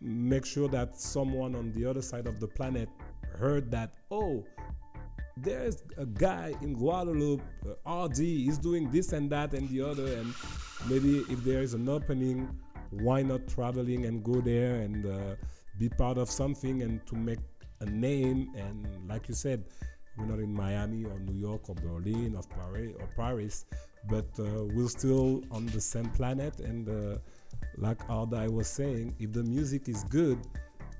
[0.00, 2.88] make sure that someone on the other side of the planet
[3.38, 4.44] heard that oh
[5.36, 10.06] there's a guy in Guadeloupe, uh, R'Daye, is doing this and that and the other,
[10.06, 10.32] and
[10.88, 12.48] maybe if there is an opening,
[12.90, 15.34] why not traveling and go there and uh,
[15.78, 17.40] be part of something and to make
[17.80, 18.52] a name?
[18.56, 19.64] And like you said,
[20.16, 23.66] we're not in Miami or New York or Berlin or Paris, or Paris
[24.08, 26.60] but uh, we're still on the same planet.
[26.60, 27.18] And uh,
[27.76, 30.38] like Arda was saying, if the music is good,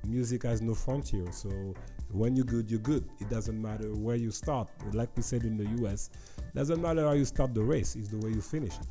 [0.05, 1.31] music has no frontier.
[1.33, 1.75] So
[2.11, 3.09] when you're good, you're good.
[3.21, 4.69] It doesn't matter where you start.
[4.93, 6.11] Like we said in the US,
[6.55, 8.87] doesn't matter how you start the race, it's the way you finish it.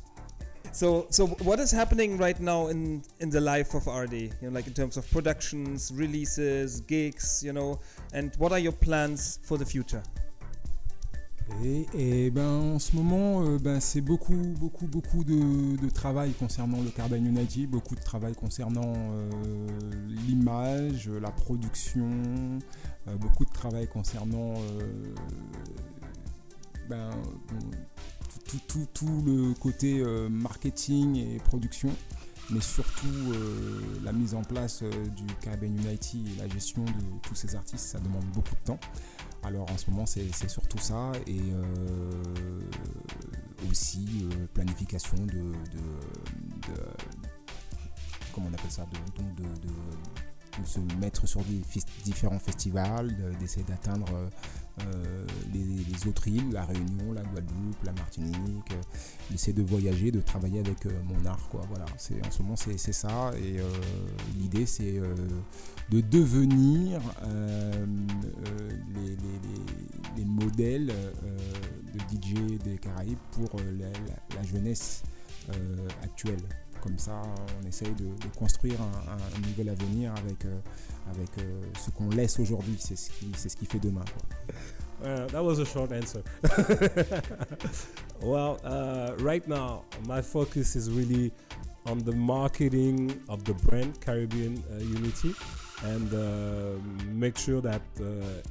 [0.76, 4.12] So, so what is happening right now in in the life of RD?
[4.12, 7.80] You know, like in terms of productions, releases, gigs, you know,
[8.12, 10.02] and what are your plans for the future?
[11.64, 16.32] Et, et ben, en ce moment, euh, ben, c'est beaucoup, beaucoup, beaucoup de, de travail
[16.32, 19.30] concernant le Carbine United, beaucoup de travail concernant euh,
[20.28, 22.10] l'image, la production,
[23.08, 25.14] euh, beaucoup de travail concernant euh,
[26.90, 27.10] ben,
[28.48, 31.90] tout, tout- tout le côté euh, marketing et production,
[32.50, 37.18] mais surtout euh, la mise en place euh, du Caribbean United et la gestion de
[37.22, 38.80] tous ces artistes, ça demande beaucoup de temps.
[39.42, 41.40] Alors en ce moment c'est surtout ça et
[43.70, 46.72] aussi planification de, de-
[48.34, 51.60] comment on appelle ça de, de, se mettre sur des
[52.04, 54.06] différents festivals, de- d'essayer d'atteindre
[54.80, 58.82] euh, euh, les, autres îles, la Réunion, la Guadeloupe, la Martinique, euh,
[59.30, 61.62] d'essayer de voyager, de travailler avec euh, mon art quoi.
[61.68, 63.64] Voilà, en ce moment c'est ça et euh,
[64.38, 65.14] l'idée c'est euh,
[65.90, 67.86] de devenir euh,
[68.46, 71.38] euh, les, les- les- les modèles euh,
[71.94, 73.78] de DJ des Caraïbes pour euh,
[74.36, 75.02] la, jeunesse
[75.50, 76.40] euh, actuelle.
[76.82, 77.20] Comme ça,
[77.62, 78.06] on essaye de,
[78.38, 80.58] construire un, nouvel avenir avec, euh,
[81.14, 82.76] avec euh, ce qu'on laisse aujourd'hui.
[82.78, 84.04] C'est ce, qui- c'est ce qui fait demain.
[85.02, 86.22] that was a short answer.
[88.20, 91.32] well, uh, right now, my focus is really
[91.86, 95.34] on the marketing of the brand Caribbean uh, Unity
[95.84, 96.80] and uh,
[97.12, 98.04] make sure that uh,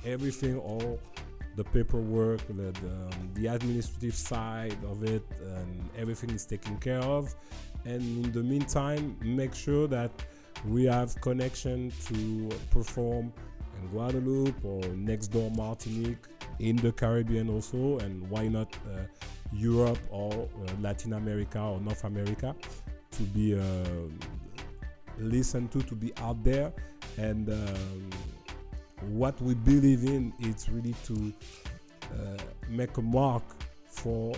[0.06, 0.99] everything, all
[1.56, 5.23] the paperwork, the, the, um, the administrative side of it,
[5.57, 7.34] and everything is taken care of.
[7.86, 10.11] And in the meantime, make sure that
[10.65, 13.34] we have connection to perform
[13.82, 16.26] in Guadeloupe or next door Martinique,
[16.60, 19.02] in the Caribbean also, and why not uh,
[19.53, 22.56] Europe or uh, Latin America or North America
[23.11, 23.64] to be uh,
[25.18, 26.72] listened to, to be out there.
[27.18, 28.10] And um,
[29.10, 31.34] what we believe in is really to
[32.03, 33.44] uh, make a mark
[33.88, 34.36] for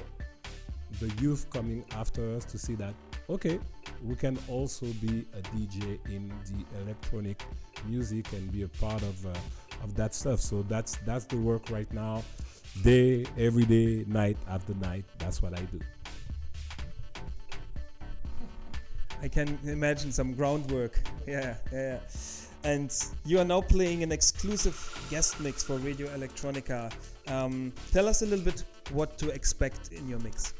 [0.99, 2.94] the youth coming after us to see that
[3.30, 3.60] okay,
[4.03, 7.44] we can also be a DJ in the electronic
[7.88, 9.30] music and be a part of uh,
[9.84, 10.40] of that stuff.
[10.40, 12.24] So that's that's the work right now,
[12.84, 15.06] day every day, night after night.
[15.19, 15.80] That's what I do.
[19.22, 20.99] I can imagine some groundwork.
[21.28, 21.99] Yeah, yeah.
[22.64, 22.94] And
[23.26, 24.76] you are now playing an exclusive
[25.10, 26.91] guest mix for Radio Electronica.
[27.28, 30.53] Um, tell us a little bit what to expect in your mix.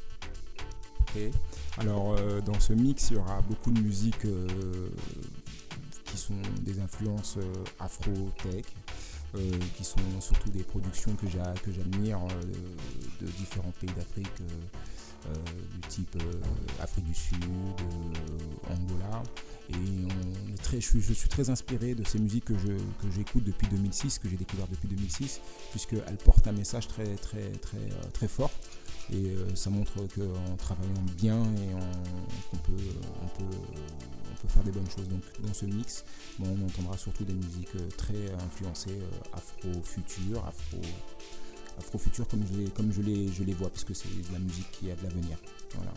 [1.78, 4.88] Alors, euh, dans ce mix, il y aura beaucoup de musiques euh,
[6.04, 8.64] qui sont des influences euh, afro-tech,
[9.76, 12.18] qui sont surtout des productions que j'a- que j'admire
[13.20, 14.32] de différents pays d'Afrique,
[15.74, 16.16] du type
[16.80, 17.44] Afrique du Sud,
[18.70, 19.22] Angola.
[19.68, 19.74] Et
[20.80, 22.54] je, suis, très inspiré de ces musiques que
[23.14, 27.88] j'écoute depuis 2006, que j'ai découvert depuis 2006, puisqu'elles portent un message très, très, très,
[28.14, 28.50] très fort.
[29.10, 31.70] Et euh, ça montre qu'en travaillant bien et
[32.50, 32.82] qu'on peut,
[33.22, 33.56] on peut,
[34.30, 35.08] on peut faire des bonnes choses.
[35.08, 36.04] Donc dans ce mix,
[36.38, 40.78] bon, on entendra surtout des musiques euh, très influencées euh, afro-futur, afro,
[41.78, 44.38] afro-futur comme je les, comme je les, je les vois, parce que c'est de la
[44.38, 45.38] musique qui a de l'avenir.
[45.74, 45.92] Voilà.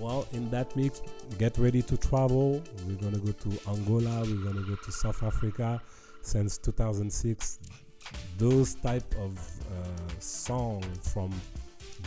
[0.00, 1.02] Well, in that mix,
[1.40, 2.62] get ready to travel.
[2.86, 4.22] We're gonna go to Angola.
[4.22, 5.82] We're gonna go to South Africa.
[6.22, 7.58] Since 2006,
[8.38, 9.36] those type of
[9.70, 11.32] uh, song from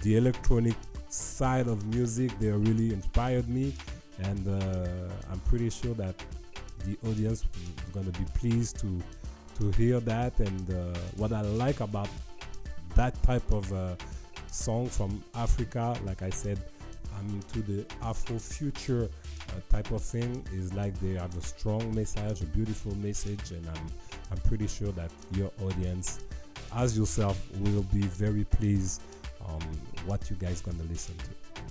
[0.03, 0.75] the electronic
[1.09, 3.73] side of music, they really inspired me,
[4.19, 6.15] and uh, I'm pretty sure that
[6.85, 9.01] the audience is gonna be pleased to
[9.59, 10.39] to hear that.
[10.39, 12.09] And uh, what I like about
[12.95, 13.95] that type of uh,
[14.49, 16.59] song from Africa, like I said,
[17.17, 19.07] I'm into the Afro future
[19.49, 20.45] uh, type of thing.
[20.53, 23.85] Is like they have a strong message, a beautiful message, and I'm
[24.31, 26.21] I'm pretty sure that your audience,
[26.75, 29.01] as yourself, will be very pleased
[29.45, 29.59] on
[30.05, 31.61] what you guys gonna listen to.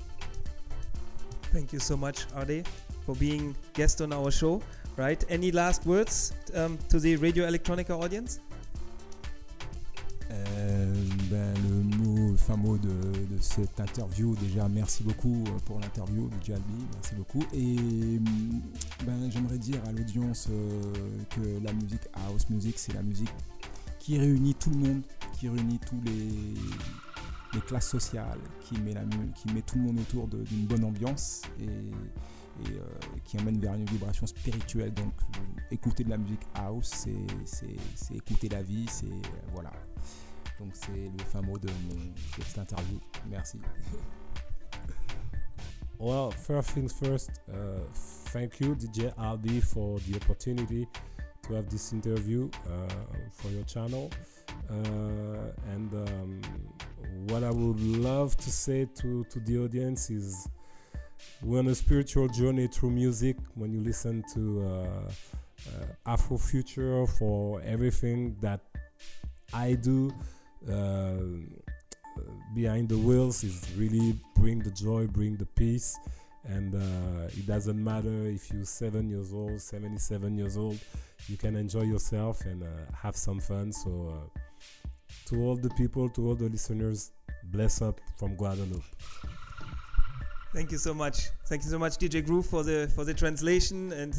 [1.52, 2.66] Thank you so much, Ade,
[3.04, 4.62] for being guest on our show.
[4.96, 5.24] Right?
[5.30, 8.40] Any last words um, to the Radio Electronica audience?
[10.30, 10.94] Euh,
[11.30, 16.44] ben, le mot, mot de, de cette interview, déjà merci beaucoup euh, pour l'interview de
[16.44, 17.42] Jalbi, merci beaucoup.
[17.52, 18.60] Et hum,
[19.04, 20.92] ben, j'aimerais dire à l'audience euh,
[21.30, 23.30] que la musique house music, c'est la musique
[24.00, 25.02] qui réunit tout le monde,
[25.38, 28.94] qui réunit tous les, classes sociales, qui met,
[29.62, 32.80] tout le monde autour d'une bonne ambiance et, euh,
[33.24, 34.92] qui amène vers une vibration spirituelle.
[34.94, 35.40] Donc euh,
[35.70, 37.06] écouter de la musique house,
[37.44, 39.72] c'est- écouter la vie, c'est euh, voilà.
[40.58, 42.98] Donc c'est le fin mot de, mon, de cette interview.
[43.30, 43.58] Merci.
[45.98, 47.84] Well, first things first, uh,
[48.32, 50.86] thank you, DJ Albi, for the opportunity
[51.42, 52.94] to have this interview uh,
[53.32, 54.10] for your channel.
[54.68, 54.74] Uh,
[55.72, 56.40] and um,
[57.28, 60.48] what I would love to say to, to the audience is
[61.42, 63.36] we're on a spiritual journey through music.
[63.54, 65.10] When you listen to uh,
[66.06, 68.60] uh, Afrofuture for everything that
[69.52, 70.12] I do,
[72.54, 75.98] behind the wheels is really bring the joy, bring the peace,
[76.44, 80.78] and uh, it doesn't matter if you're seven years old, 77 years old,
[81.28, 83.72] you can enjoy yourself and uh, have some fun.
[83.72, 84.40] So, uh,
[85.26, 87.12] to all the people, to all the listeners,
[87.44, 88.82] bless up from Guadeloupe.
[90.52, 91.28] Thank you so much.
[91.46, 94.12] Thank you so much, DJ Groove, for the for the translation and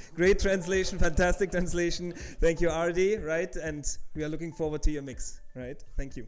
[0.14, 2.12] great translation, fantastic translation.
[2.12, 3.24] Thank you, R'Daye.
[3.24, 3.84] Right, and
[4.14, 5.40] we are looking forward to your mix.
[5.56, 6.26] Right, thank you.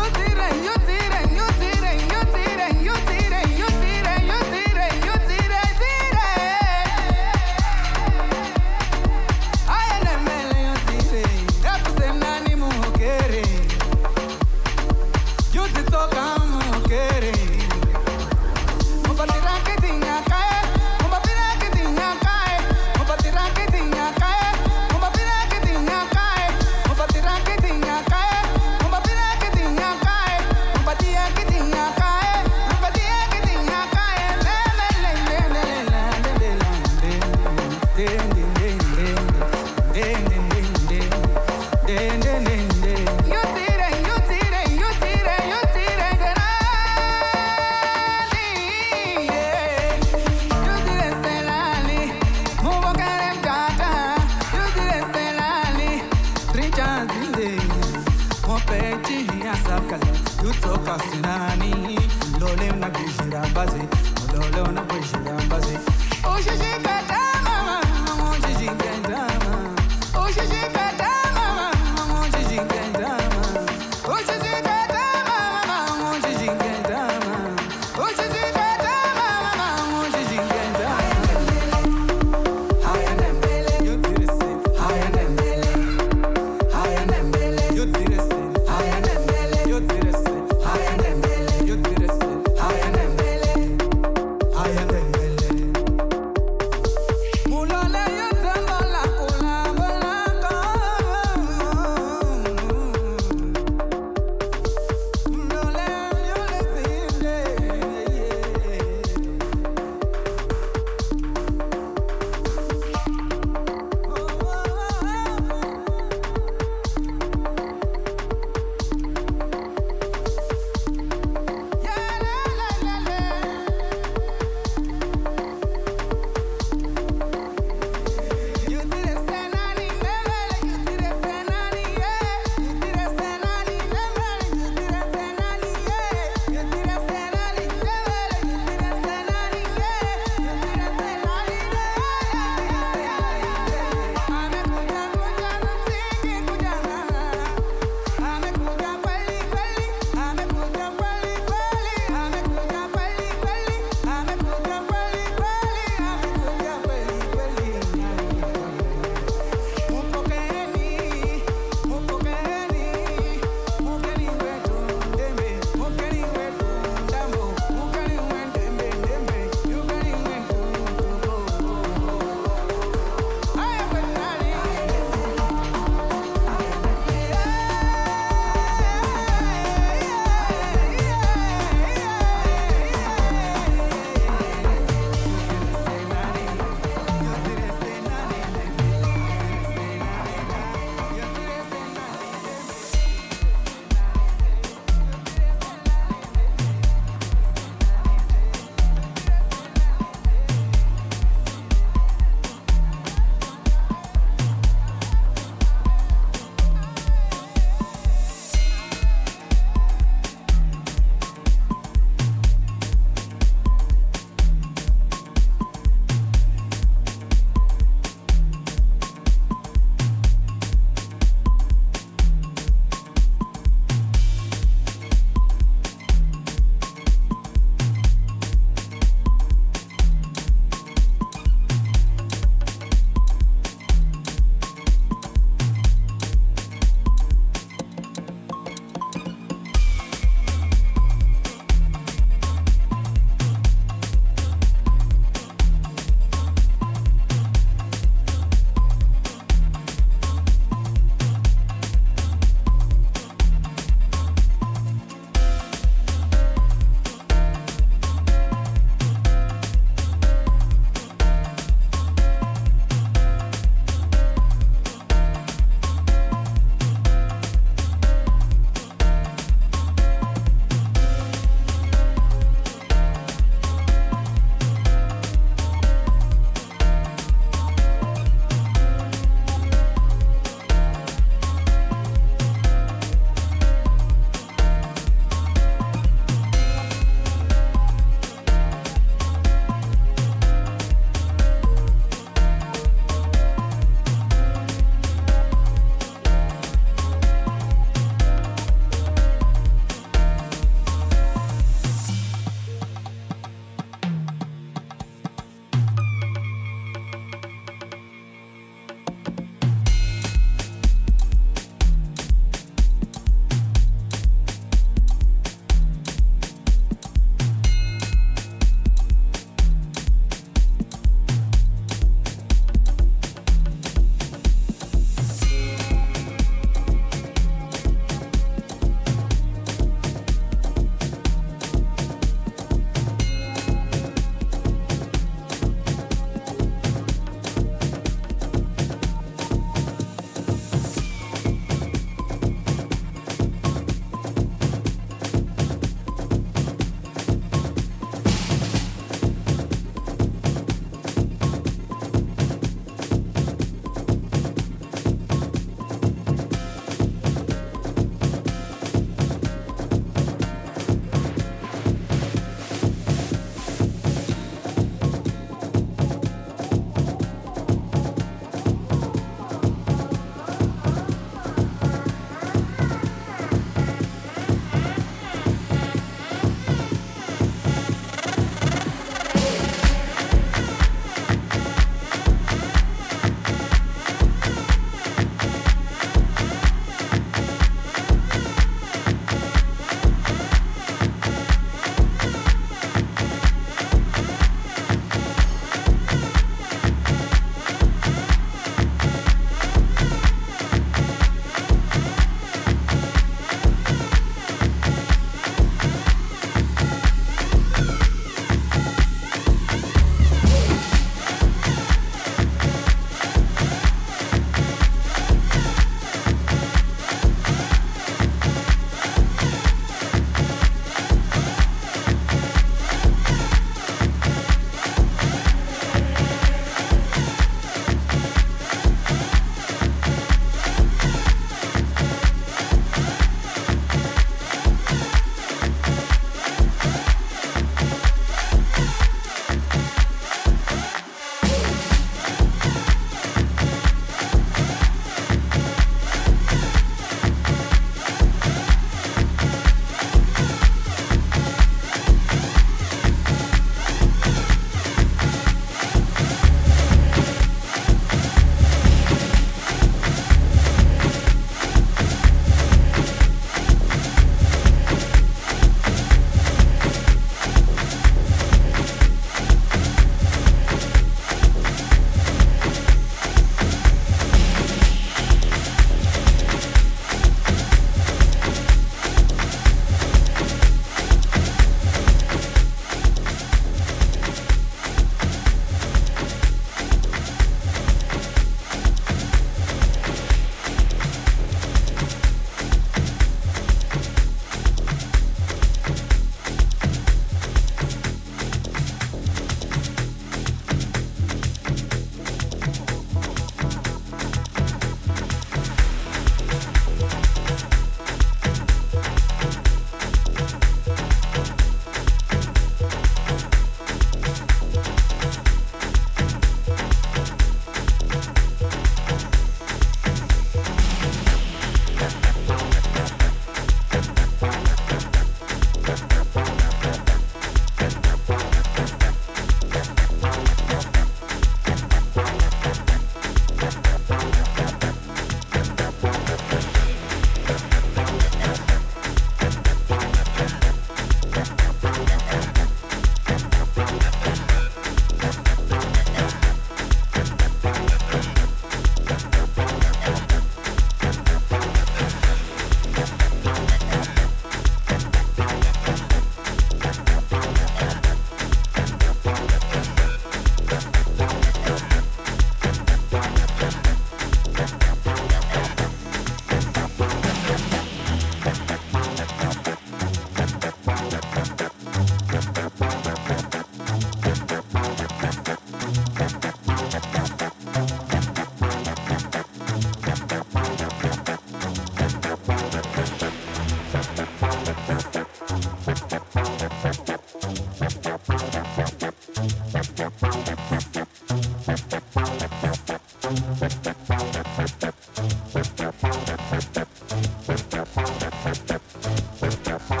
[598.67, 600.00] Thank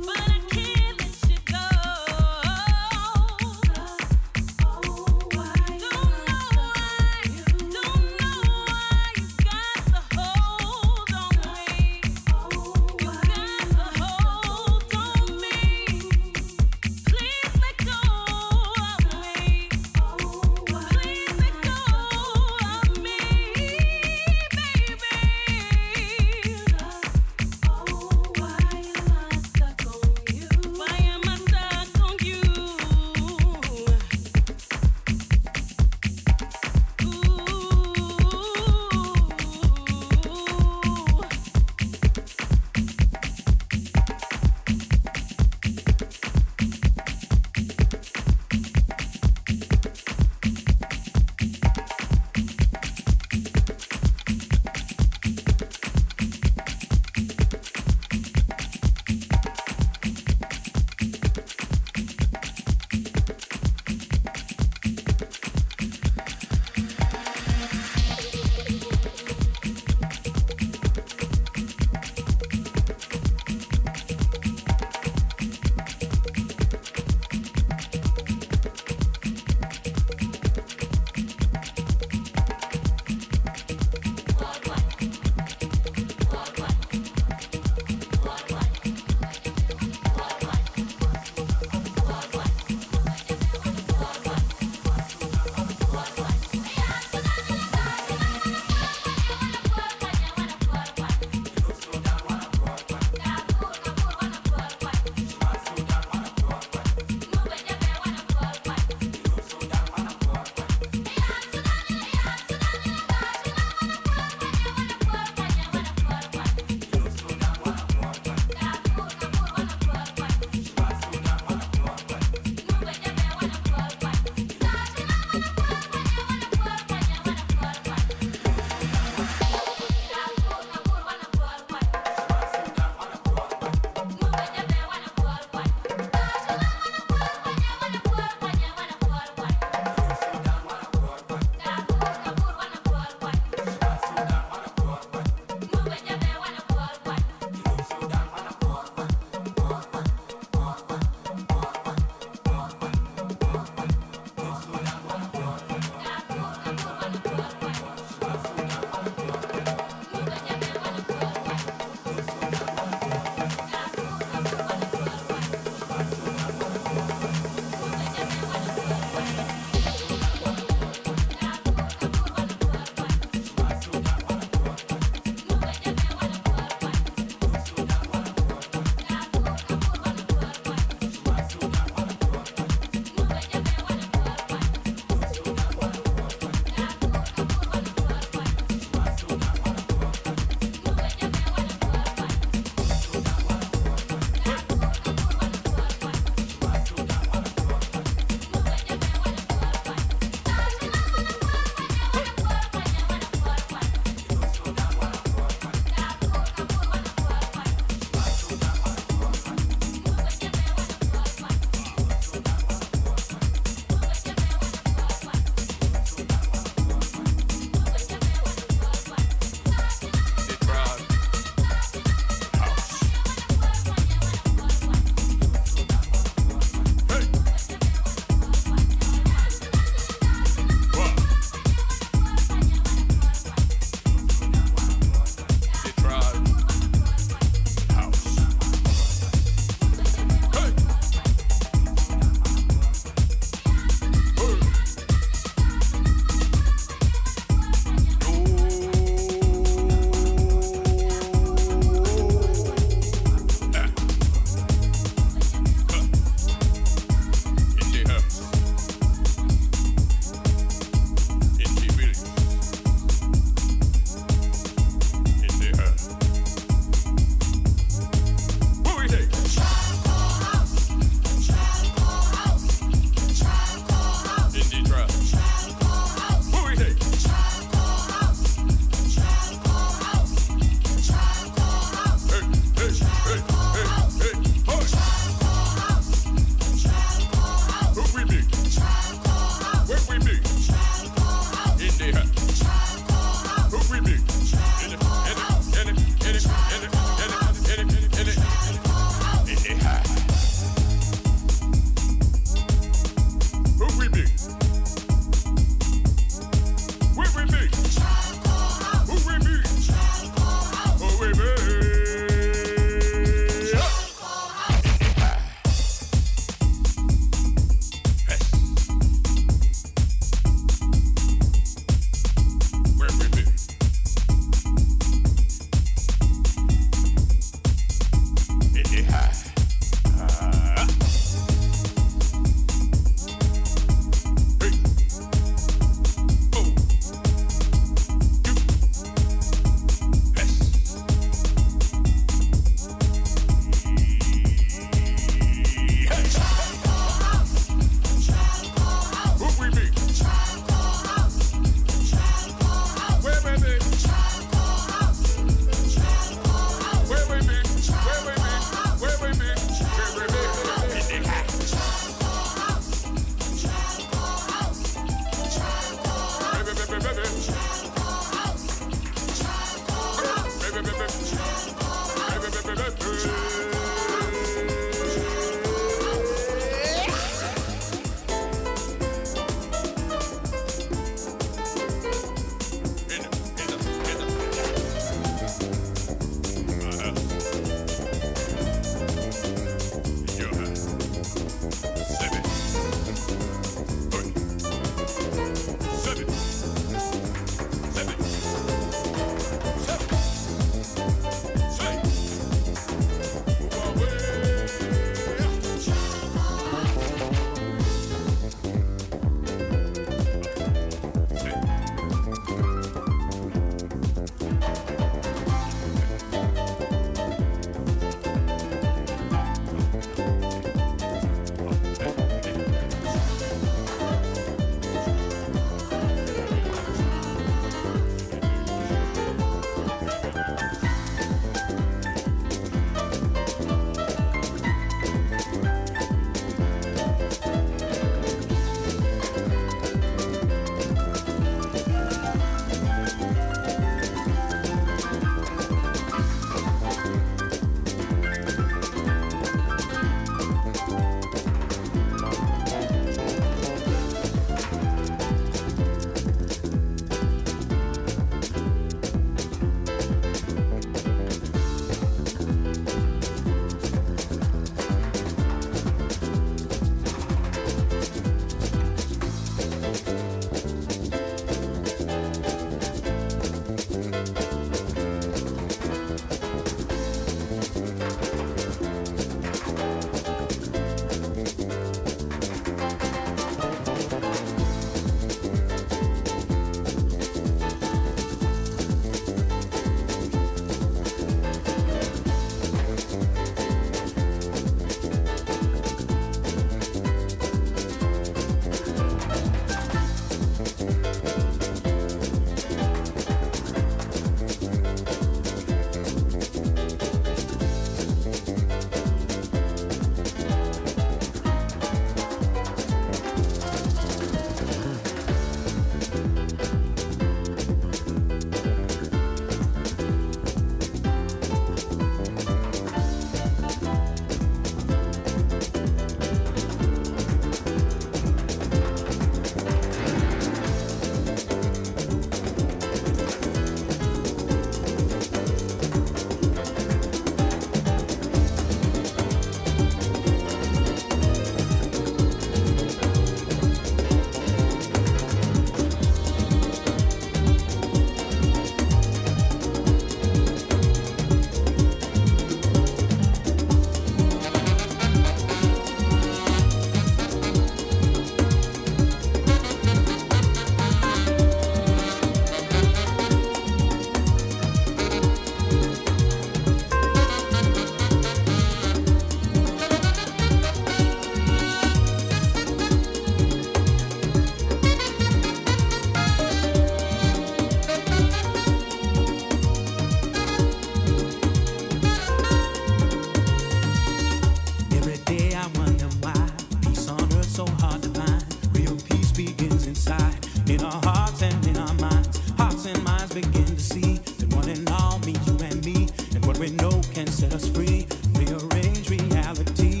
[597.25, 600.00] can set us free, rearrange reality.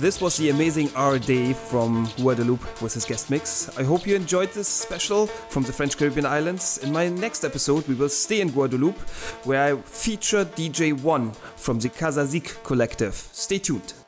[0.00, 3.68] This was the amazing R'Daye from Guadeloupe with his guest mix.
[3.76, 6.78] I hope you enjoyed this special from the French Caribbean islands.
[6.78, 8.98] In my next episode, we will stay in Guadeloupe,
[9.44, 13.14] where I feature DJ One from the Kazazik collective.
[13.14, 13.99] Stay tuned.